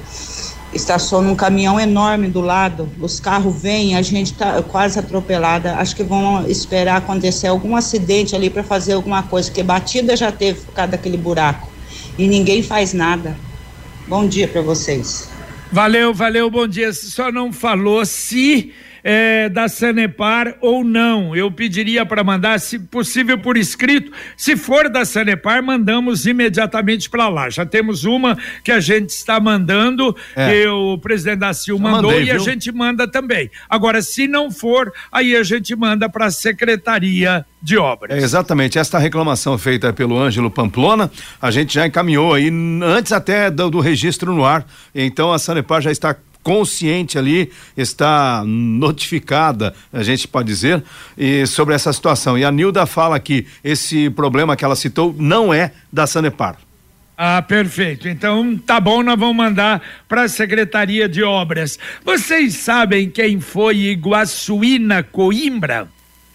estaciona 0.76 1.30
um 1.30 1.34
caminhão 1.34 1.80
enorme 1.80 2.28
do 2.28 2.40
lado, 2.40 2.88
os 3.00 3.18
carros 3.18 3.60
vêm, 3.60 3.96
a 3.96 4.02
gente 4.02 4.34
tá 4.34 4.62
quase 4.62 4.98
atropelada. 4.98 5.74
Acho 5.76 5.96
que 5.96 6.04
vão 6.04 6.46
esperar 6.46 6.96
acontecer 6.96 7.48
algum 7.48 7.74
acidente 7.74 8.36
ali 8.36 8.48
para 8.48 8.62
fazer 8.62 8.92
alguma 8.92 9.22
coisa, 9.22 9.48
porque 9.48 9.62
batida 9.62 10.16
já 10.16 10.30
teve 10.30 10.60
por 10.60 10.74
causa 10.74 10.92
daquele 10.92 11.16
buraco 11.16 11.68
e 12.18 12.28
ninguém 12.28 12.62
faz 12.62 12.92
nada. 12.92 13.36
Bom 14.06 14.26
dia 14.26 14.46
para 14.46 14.62
vocês. 14.62 15.28
Valeu, 15.72 16.14
valeu, 16.14 16.50
bom 16.50 16.66
dia. 16.66 16.92
Só 16.92 17.32
não 17.32 17.52
falou 17.52 18.06
se 18.06 18.72
é, 19.08 19.48
da 19.48 19.68
Sanepar 19.68 20.56
ou 20.60 20.82
não. 20.82 21.34
Eu 21.36 21.48
pediria 21.48 22.04
para 22.04 22.24
mandar, 22.24 22.58
se 22.58 22.76
possível, 22.76 23.38
por 23.38 23.56
escrito. 23.56 24.10
Se 24.36 24.56
for 24.56 24.88
da 24.88 25.04
Sanepar, 25.04 25.62
mandamos 25.62 26.26
imediatamente 26.26 27.08
para 27.08 27.28
lá. 27.28 27.48
Já 27.48 27.64
temos 27.64 28.02
uma 28.02 28.36
que 28.64 28.72
a 28.72 28.80
gente 28.80 29.10
está 29.10 29.38
mandando, 29.38 30.16
é. 30.34 30.50
que 30.50 30.66
o 30.66 30.98
presidente 30.98 31.38
da 31.38 31.54
CIL 31.54 31.78
mandou 31.78 32.10
mandei, 32.10 32.24
e 32.24 32.30
a 32.32 32.38
gente 32.38 32.72
manda 32.72 33.06
também. 33.06 33.48
Agora, 33.70 34.02
se 34.02 34.26
não 34.26 34.50
for, 34.50 34.92
aí 35.12 35.36
a 35.36 35.44
gente 35.44 35.76
manda 35.76 36.08
para 36.08 36.26
a 36.26 36.30
Secretaria 36.32 37.46
de 37.62 37.78
Obras. 37.78 38.16
É 38.16 38.24
exatamente, 38.24 38.78
esta 38.78 38.98
reclamação 38.98 39.56
feita 39.56 39.92
pelo 39.92 40.18
Ângelo 40.18 40.50
Pamplona, 40.50 41.10
a 41.40 41.50
gente 41.50 41.74
já 41.74 41.86
encaminhou 41.86 42.34
aí 42.34 42.50
antes 42.82 43.12
até 43.12 43.50
do, 43.50 43.70
do 43.70 43.80
registro 43.80 44.34
no 44.34 44.44
ar. 44.44 44.66
Então 44.94 45.32
a 45.32 45.38
Sanepar 45.38 45.80
já 45.80 45.90
está 45.90 46.16
consciente 46.46 47.18
ali, 47.18 47.50
está 47.76 48.44
notificada, 48.46 49.74
a 49.92 50.04
gente 50.04 50.28
pode 50.28 50.46
dizer, 50.46 50.80
e 51.18 51.44
sobre 51.44 51.74
essa 51.74 51.92
situação. 51.92 52.38
E 52.38 52.44
a 52.44 52.52
Nilda 52.52 52.86
fala 52.86 53.18
que 53.18 53.48
esse 53.64 54.08
problema 54.10 54.54
que 54.54 54.64
ela 54.64 54.76
citou 54.76 55.12
não 55.18 55.52
é 55.52 55.72
da 55.92 56.06
Sanepar. 56.06 56.56
Ah, 57.18 57.42
perfeito. 57.42 58.08
Então 58.08 58.56
tá 58.64 58.78
bom, 58.78 59.02
nós 59.02 59.18
vamos 59.18 59.34
mandar 59.34 59.82
para 60.08 60.22
a 60.22 60.28
Secretaria 60.28 61.08
de 61.08 61.24
Obras. 61.24 61.80
Vocês 62.04 62.54
sabem 62.54 63.10
quem 63.10 63.40
foi 63.40 63.78
Iguaçuína 63.78 65.02
Coimbra? 65.02 65.88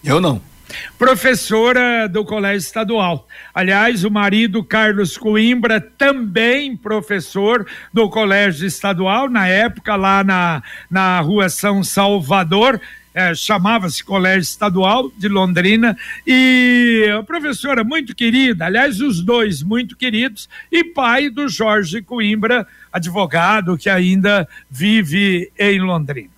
Eu 0.04 0.19
não 0.19 0.50
professora 0.97 2.07
do 2.07 2.23
Colégio 2.23 2.65
Estadual. 2.65 3.27
Aliás, 3.53 4.03
o 4.03 4.12
marido 4.12 4.63
Carlos 4.63 5.17
Coimbra, 5.17 5.81
também 5.81 6.75
professor 6.75 7.65
do 7.93 8.10
Colégio 8.10 8.67
Estadual, 8.67 9.29
na 9.29 9.47
época 9.47 9.95
lá 9.95 10.23
na, 10.23 10.63
na 10.89 11.19
rua 11.19 11.49
São 11.49 11.84
Salvador, 11.84 12.79
é, 13.13 13.36
chamava-se 13.36 14.03
Colégio 14.03 14.41
Estadual 14.41 15.12
de 15.17 15.27
Londrina, 15.27 15.97
e 16.25 17.05
a 17.17 17.23
professora 17.23 17.84
muito 17.84 18.15
querida, 18.15 18.65
aliás, 18.65 19.01
os 19.01 19.21
dois 19.21 19.62
muito 19.62 19.97
queridos, 19.97 20.47
e 20.71 20.84
pai 20.84 21.29
do 21.29 21.49
Jorge 21.49 22.01
Coimbra, 22.01 22.65
advogado 22.91 23.77
que 23.77 23.89
ainda 23.89 24.47
vive 24.69 25.51
em 25.60 25.79
Londrina. 25.79 26.31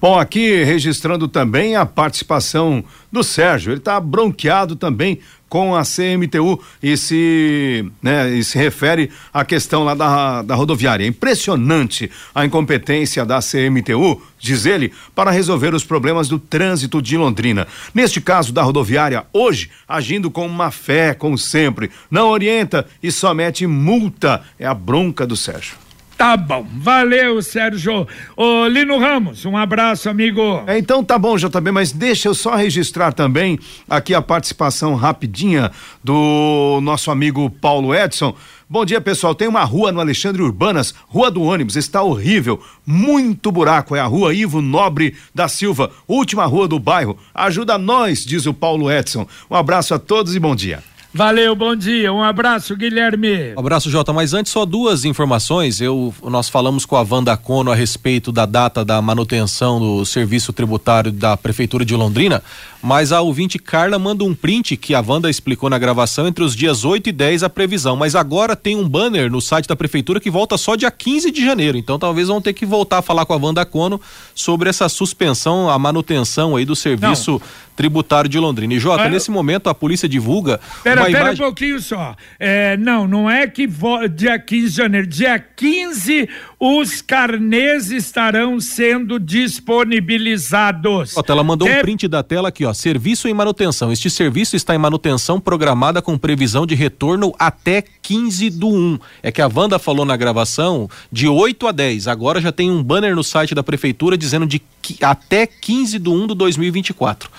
Bom, 0.00 0.18
aqui 0.18 0.64
registrando 0.64 1.28
também 1.28 1.76
a 1.76 1.84
participação 1.84 2.82
do 3.12 3.22
Sérgio. 3.22 3.70
Ele 3.70 3.80
está 3.80 4.00
bronqueado 4.00 4.74
também 4.74 5.18
com 5.46 5.76
a 5.76 5.82
CMTU 5.82 6.58
e 6.82 6.96
se, 6.96 7.84
né, 8.00 8.30
e 8.30 8.42
se 8.42 8.56
refere 8.56 9.10
à 9.30 9.44
questão 9.44 9.84
lá 9.84 9.94
da, 9.94 10.40
da 10.40 10.54
rodoviária. 10.54 11.04
É 11.04 11.06
impressionante 11.06 12.10
a 12.34 12.46
incompetência 12.46 13.26
da 13.26 13.40
CMTU, 13.40 14.22
diz 14.38 14.64
ele, 14.64 14.90
para 15.14 15.30
resolver 15.30 15.74
os 15.74 15.84
problemas 15.84 16.28
do 16.28 16.38
trânsito 16.38 17.02
de 17.02 17.18
Londrina. 17.18 17.66
Neste 17.92 18.22
caso 18.22 18.54
da 18.54 18.62
rodoviária, 18.62 19.26
hoje, 19.34 19.70
agindo 19.86 20.30
com 20.30 20.48
má 20.48 20.70
fé, 20.70 21.12
como 21.12 21.36
sempre, 21.36 21.90
não 22.10 22.28
orienta 22.28 22.86
e 23.02 23.12
só 23.12 23.34
mete 23.34 23.66
multa. 23.66 24.42
É 24.58 24.66
a 24.66 24.72
bronca 24.72 25.26
do 25.26 25.36
Sérgio. 25.36 25.89
Tá 26.20 26.36
bom, 26.36 26.66
valeu, 26.70 27.40
Sérgio. 27.40 28.06
Ô, 28.36 28.66
Lino 28.66 28.98
Ramos, 28.98 29.46
um 29.46 29.56
abraço, 29.56 30.10
amigo. 30.10 30.62
É, 30.66 30.76
então 30.76 31.02
tá 31.02 31.18
bom, 31.18 31.34
JB, 31.38 31.70
mas 31.72 31.92
deixa 31.92 32.28
eu 32.28 32.34
só 32.34 32.56
registrar 32.56 33.10
também 33.10 33.58
aqui 33.88 34.14
a 34.14 34.20
participação 34.20 34.94
rapidinha 34.94 35.70
do 36.04 36.78
nosso 36.82 37.10
amigo 37.10 37.48
Paulo 37.48 37.94
Edson. 37.94 38.36
Bom 38.68 38.84
dia, 38.84 39.00
pessoal. 39.00 39.34
Tem 39.34 39.48
uma 39.48 39.64
rua 39.64 39.90
no 39.92 39.98
Alexandre 39.98 40.42
Urbanas, 40.42 40.94
Rua 41.08 41.30
do 41.30 41.40
Ônibus, 41.40 41.76
está 41.76 42.02
horrível, 42.02 42.62
muito 42.84 43.50
buraco. 43.50 43.96
É 43.96 44.00
a 44.00 44.04
rua 44.04 44.34
Ivo 44.34 44.60
Nobre 44.60 45.16
da 45.34 45.48
Silva, 45.48 45.90
última 46.06 46.44
rua 46.44 46.68
do 46.68 46.78
bairro. 46.78 47.16
Ajuda 47.34 47.78
nós, 47.78 48.26
diz 48.26 48.44
o 48.44 48.52
Paulo 48.52 48.92
Edson. 48.92 49.26
Um 49.50 49.56
abraço 49.56 49.94
a 49.94 49.98
todos 49.98 50.36
e 50.36 50.38
bom 50.38 50.54
dia. 50.54 50.82
Valeu, 51.12 51.56
bom 51.56 51.74
dia. 51.74 52.12
Um 52.12 52.22
abraço, 52.22 52.76
Guilherme. 52.76 53.52
Um 53.56 53.58
abraço, 53.58 53.90
Jota. 53.90 54.12
Mas 54.12 54.32
antes, 54.32 54.52
só 54.52 54.64
duas 54.64 55.04
informações. 55.04 55.80
Eu, 55.80 56.14
nós 56.22 56.48
falamos 56.48 56.86
com 56.86 56.94
a 56.94 57.04
Wanda 57.08 57.36
Cono 57.36 57.72
a 57.72 57.74
respeito 57.74 58.30
da 58.30 58.46
data 58.46 58.84
da 58.84 59.02
manutenção 59.02 59.80
do 59.80 60.04
serviço 60.04 60.52
tributário 60.52 61.10
da 61.10 61.36
Prefeitura 61.36 61.84
de 61.84 61.96
Londrina, 61.96 62.40
mas 62.80 63.10
a 63.10 63.20
ouvinte 63.20 63.58
Carla 63.58 63.98
manda 63.98 64.22
um 64.22 64.36
print 64.36 64.76
que 64.76 64.94
a 64.94 65.00
Wanda 65.00 65.28
explicou 65.28 65.68
na 65.68 65.78
gravação 65.78 66.28
entre 66.28 66.44
os 66.44 66.54
dias 66.54 66.84
8 66.84 67.08
e 67.08 67.12
10 67.12 67.42
a 67.42 67.50
previsão. 67.50 67.96
Mas 67.96 68.14
agora 68.14 68.54
tem 68.54 68.76
um 68.76 68.88
banner 68.88 69.28
no 69.32 69.40
site 69.40 69.66
da 69.66 69.74
Prefeitura 69.74 70.20
que 70.20 70.30
volta 70.30 70.56
só 70.56 70.76
dia 70.76 70.92
15 70.92 71.32
de 71.32 71.44
janeiro. 71.44 71.76
Então 71.76 71.98
talvez 71.98 72.28
vão 72.28 72.40
ter 72.40 72.52
que 72.52 72.64
voltar 72.64 72.98
a 72.98 73.02
falar 73.02 73.26
com 73.26 73.34
a 73.34 73.36
Wanda 73.36 73.66
Cono 73.66 74.00
sobre 74.32 74.70
essa 74.70 74.88
suspensão, 74.88 75.68
a 75.68 75.76
manutenção 75.76 76.54
aí 76.54 76.64
do 76.64 76.76
serviço 76.76 77.32
Não. 77.32 77.40
Tributário 77.80 78.28
de 78.28 78.38
Londrina. 78.38 78.74
E 78.74 78.78
Jota, 78.78 79.08
nesse 79.08 79.30
momento 79.30 79.70
a 79.70 79.74
polícia 79.74 80.06
divulga. 80.06 80.60
Pera, 80.84 81.06
pera 81.06 81.18
imagem... 81.18 81.42
um 81.42 81.46
pouquinho 81.46 81.80
só. 81.80 82.14
É, 82.38 82.76
não, 82.76 83.08
não 83.08 83.30
é 83.30 83.46
que 83.46 83.66
vo... 83.66 84.06
dia 84.06 84.38
15 84.38 84.68
de 84.68 84.76
janeiro, 84.76 85.06
dia 85.06 85.38
15 85.38 86.28
os 86.58 87.00
carnês 87.00 87.90
estarão 87.90 88.60
sendo 88.60 89.18
disponibilizados. 89.18 91.14
Jota, 91.14 91.32
ela 91.32 91.42
mandou 91.42 91.66
é... 91.66 91.78
um 91.78 91.80
print 91.80 92.06
da 92.06 92.22
tela 92.22 92.50
aqui, 92.50 92.66
ó. 92.66 92.74
Serviço 92.74 93.26
em 93.28 93.32
manutenção. 93.32 93.90
Este 93.90 94.10
serviço 94.10 94.56
está 94.56 94.74
em 94.74 94.78
manutenção 94.78 95.40
programada 95.40 96.02
com 96.02 96.18
previsão 96.18 96.66
de 96.66 96.74
retorno 96.74 97.32
até 97.38 97.82
15 98.02 98.50
do 98.50 98.68
1. 98.68 98.98
É 99.22 99.32
que 99.32 99.40
a 99.40 99.48
Wanda 99.48 99.78
falou 99.78 100.04
na 100.04 100.18
gravação 100.18 100.86
de 101.10 101.26
8 101.26 101.66
a 101.66 101.72
10. 101.72 102.08
Agora 102.08 102.42
já 102.42 102.52
tem 102.52 102.70
um 102.70 102.82
banner 102.82 103.16
no 103.16 103.24
site 103.24 103.54
da 103.54 103.62
prefeitura 103.62 104.18
dizendo 104.18 104.46
de 104.46 104.60
até 105.00 105.46
15 105.46 105.98
do 105.98 106.12
1 106.12 106.26
do 106.26 106.34
2024. 106.34 107.30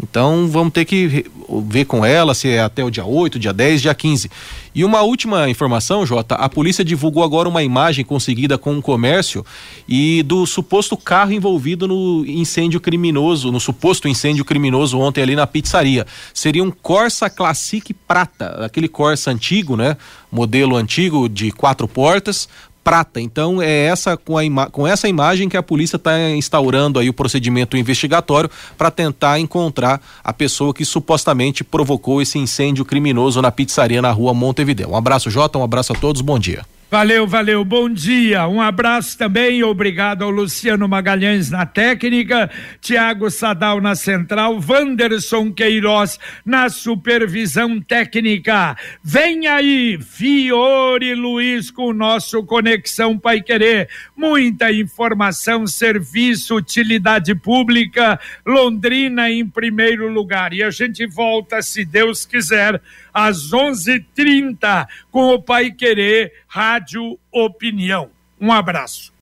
Então 0.00 0.46
vamos 0.48 0.72
ter 0.72 0.84
que 0.84 1.26
ver 1.64 1.84
com 1.84 2.04
ela 2.04 2.34
se 2.34 2.48
é 2.48 2.60
até 2.60 2.84
o 2.84 2.90
dia 2.90 3.04
8, 3.04 3.38
dia 3.38 3.52
10, 3.52 3.82
dia 3.82 3.94
15. 3.94 4.30
E 4.74 4.84
uma 4.84 5.02
última 5.02 5.50
informação, 5.50 6.06
Jota, 6.06 6.36
a 6.36 6.48
polícia 6.48 6.84
divulgou 6.84 7.24
agora 7.24 7.48
uma 7.48 7.64
imagem 7.64 8.04
conseguida 8.04 8.56
com 8.56 8.74
um 8.74 8.80
comércio 8.80 9.44
e 9.88 10.22
do 10.22 10.46
suposto 10.46 10.96
carro 10.96 11.32
envolvido 11.32 11.88
no 11.88 12.24
incêndio 12.26 12.80
criminoso, 12.80 13.50
no 13.50 13.58
suposto 13.58 14.06
incêndio 14.06 14.44
criminoso 14.44 14.98
ontem 14.98 15.22
ali 15.22 15.34
na 15.34 15.46
pizzaria. 15.46 16.06
Seria 16.32 16.62
um 16.62 16.70
Corsa 16.70 17.28
Classic 17.28 17.92
Prata, 17.92 18.64
aquele 18.64 18.86
Corsa 18.86 19.32
antigo, 19.32 19.76
né? 19.76 19.96
Modelo 20.30 20.76
antigo 20.76 21.28
de 21.28 21.50
quatro 21.50 21.88
portas, 21.88 22.48
prata. 22.88 23.20
Então 23.20 23.60
é 23.60 23.84
essa 23.84 24.16
com, 24.16 24.38
a 24.38 24.66
com 24.70 24.86
essa 24.86 25.06
imagem 25.06 25.46
que 25.46 25.58
a 25.58 25.62
polícia 25.62 25.96
está 25.96 26.30
instaurando 26.30 26.98
aí 26.98 27.10
o 27.10 27.12
procedimento 27.12 27.76
investigatório 27.76 28.50
para 28.78 28.90
tentar 28.90 29.38
encontrar 29.38 30.00
a 30.24 30.32
pessoa 30.32 30.72
que 30.72 30.86
supostamente 30.86 31.62
provocou 31.62 32.22
esse 32.22 32.38
incêndio 32.38 32.86
criminoso 32.86 33.42
na 33.42 33.52
pizzaria 33.52 34.00
na 34.00 34.10
rua 34.10 34.32
Montevideo. 34.32 34.90
Um 34.90 34.96
abraço, 34.96 35.28
Jota, 35.28 35.58
um 35.58 35.62
abraço 35.62 35.92
a 35.92 35.96
todos, 35.96 36.22
bom 36.22 36.38
dia. 36.38 36.64
Valeu, 36.90 37.26
valeu, 37.26 37.62
bom 37.66 37.86
dia. 37.86 38.48
Um 38.48 38.62
abraço 38.62 39.18
também, 39.18 39.62
obrigado 39.62 40.22
ao 40.24 40.30
Luciano 40.30 40.88
Magalhães 40.88 41.50
na 41.50 41.66
técnica, 41.66 42.50
Tiago 42.80 43.30
Sadal 43.30 43.78
na 43.78 43.94
central, 43.94 44.58
Wanderson 44.58 45.52
Queiroz 45.52 46.18
na 46.46 46.70
supervisão 46.70 47.78
técnica. 47.78 48.74
Vem 49.04 49.46
aí, 49.46 49.98
Fiore 50.00 51.14
Luiz 51.14 51.70
com 51.70 51.88
o 51.88 51.92
nosso 51.92 52.42
Conexão 52.44 53.18
Pai 53.18 53.42
Querer. 53.42 53.90
Muita 54.16 54.72
informação, 54.72 55.66
serviço, 55.66 56.56
utilidade 56.56 57.34
pública, 57.34 58.18
Londrina 58.46 59.30
em 59.30 59.46
primeiro 59.46 60.08
lugar. 60.08 60.54
E 60.54 60.62
a 60.62 60.70
gente 60.70 61.06
volta, 61.06 61.60
se 61.60 61.84
Deus 61.84 62.24
quiser, 62.24 62.80
às 63.26 63.52
11:30 63.52 64.86
com 65.10 65.34
o 65.34 65.42
Pai 65.42 65.72
Querer 65.72 66.32
Rádio 66.46 67.18
Opinião. 67.32 68.10
Um 68.40 68.52
abraço. 68.52 69.12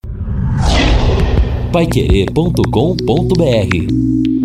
Paiquerê.com.br 1.72 4.35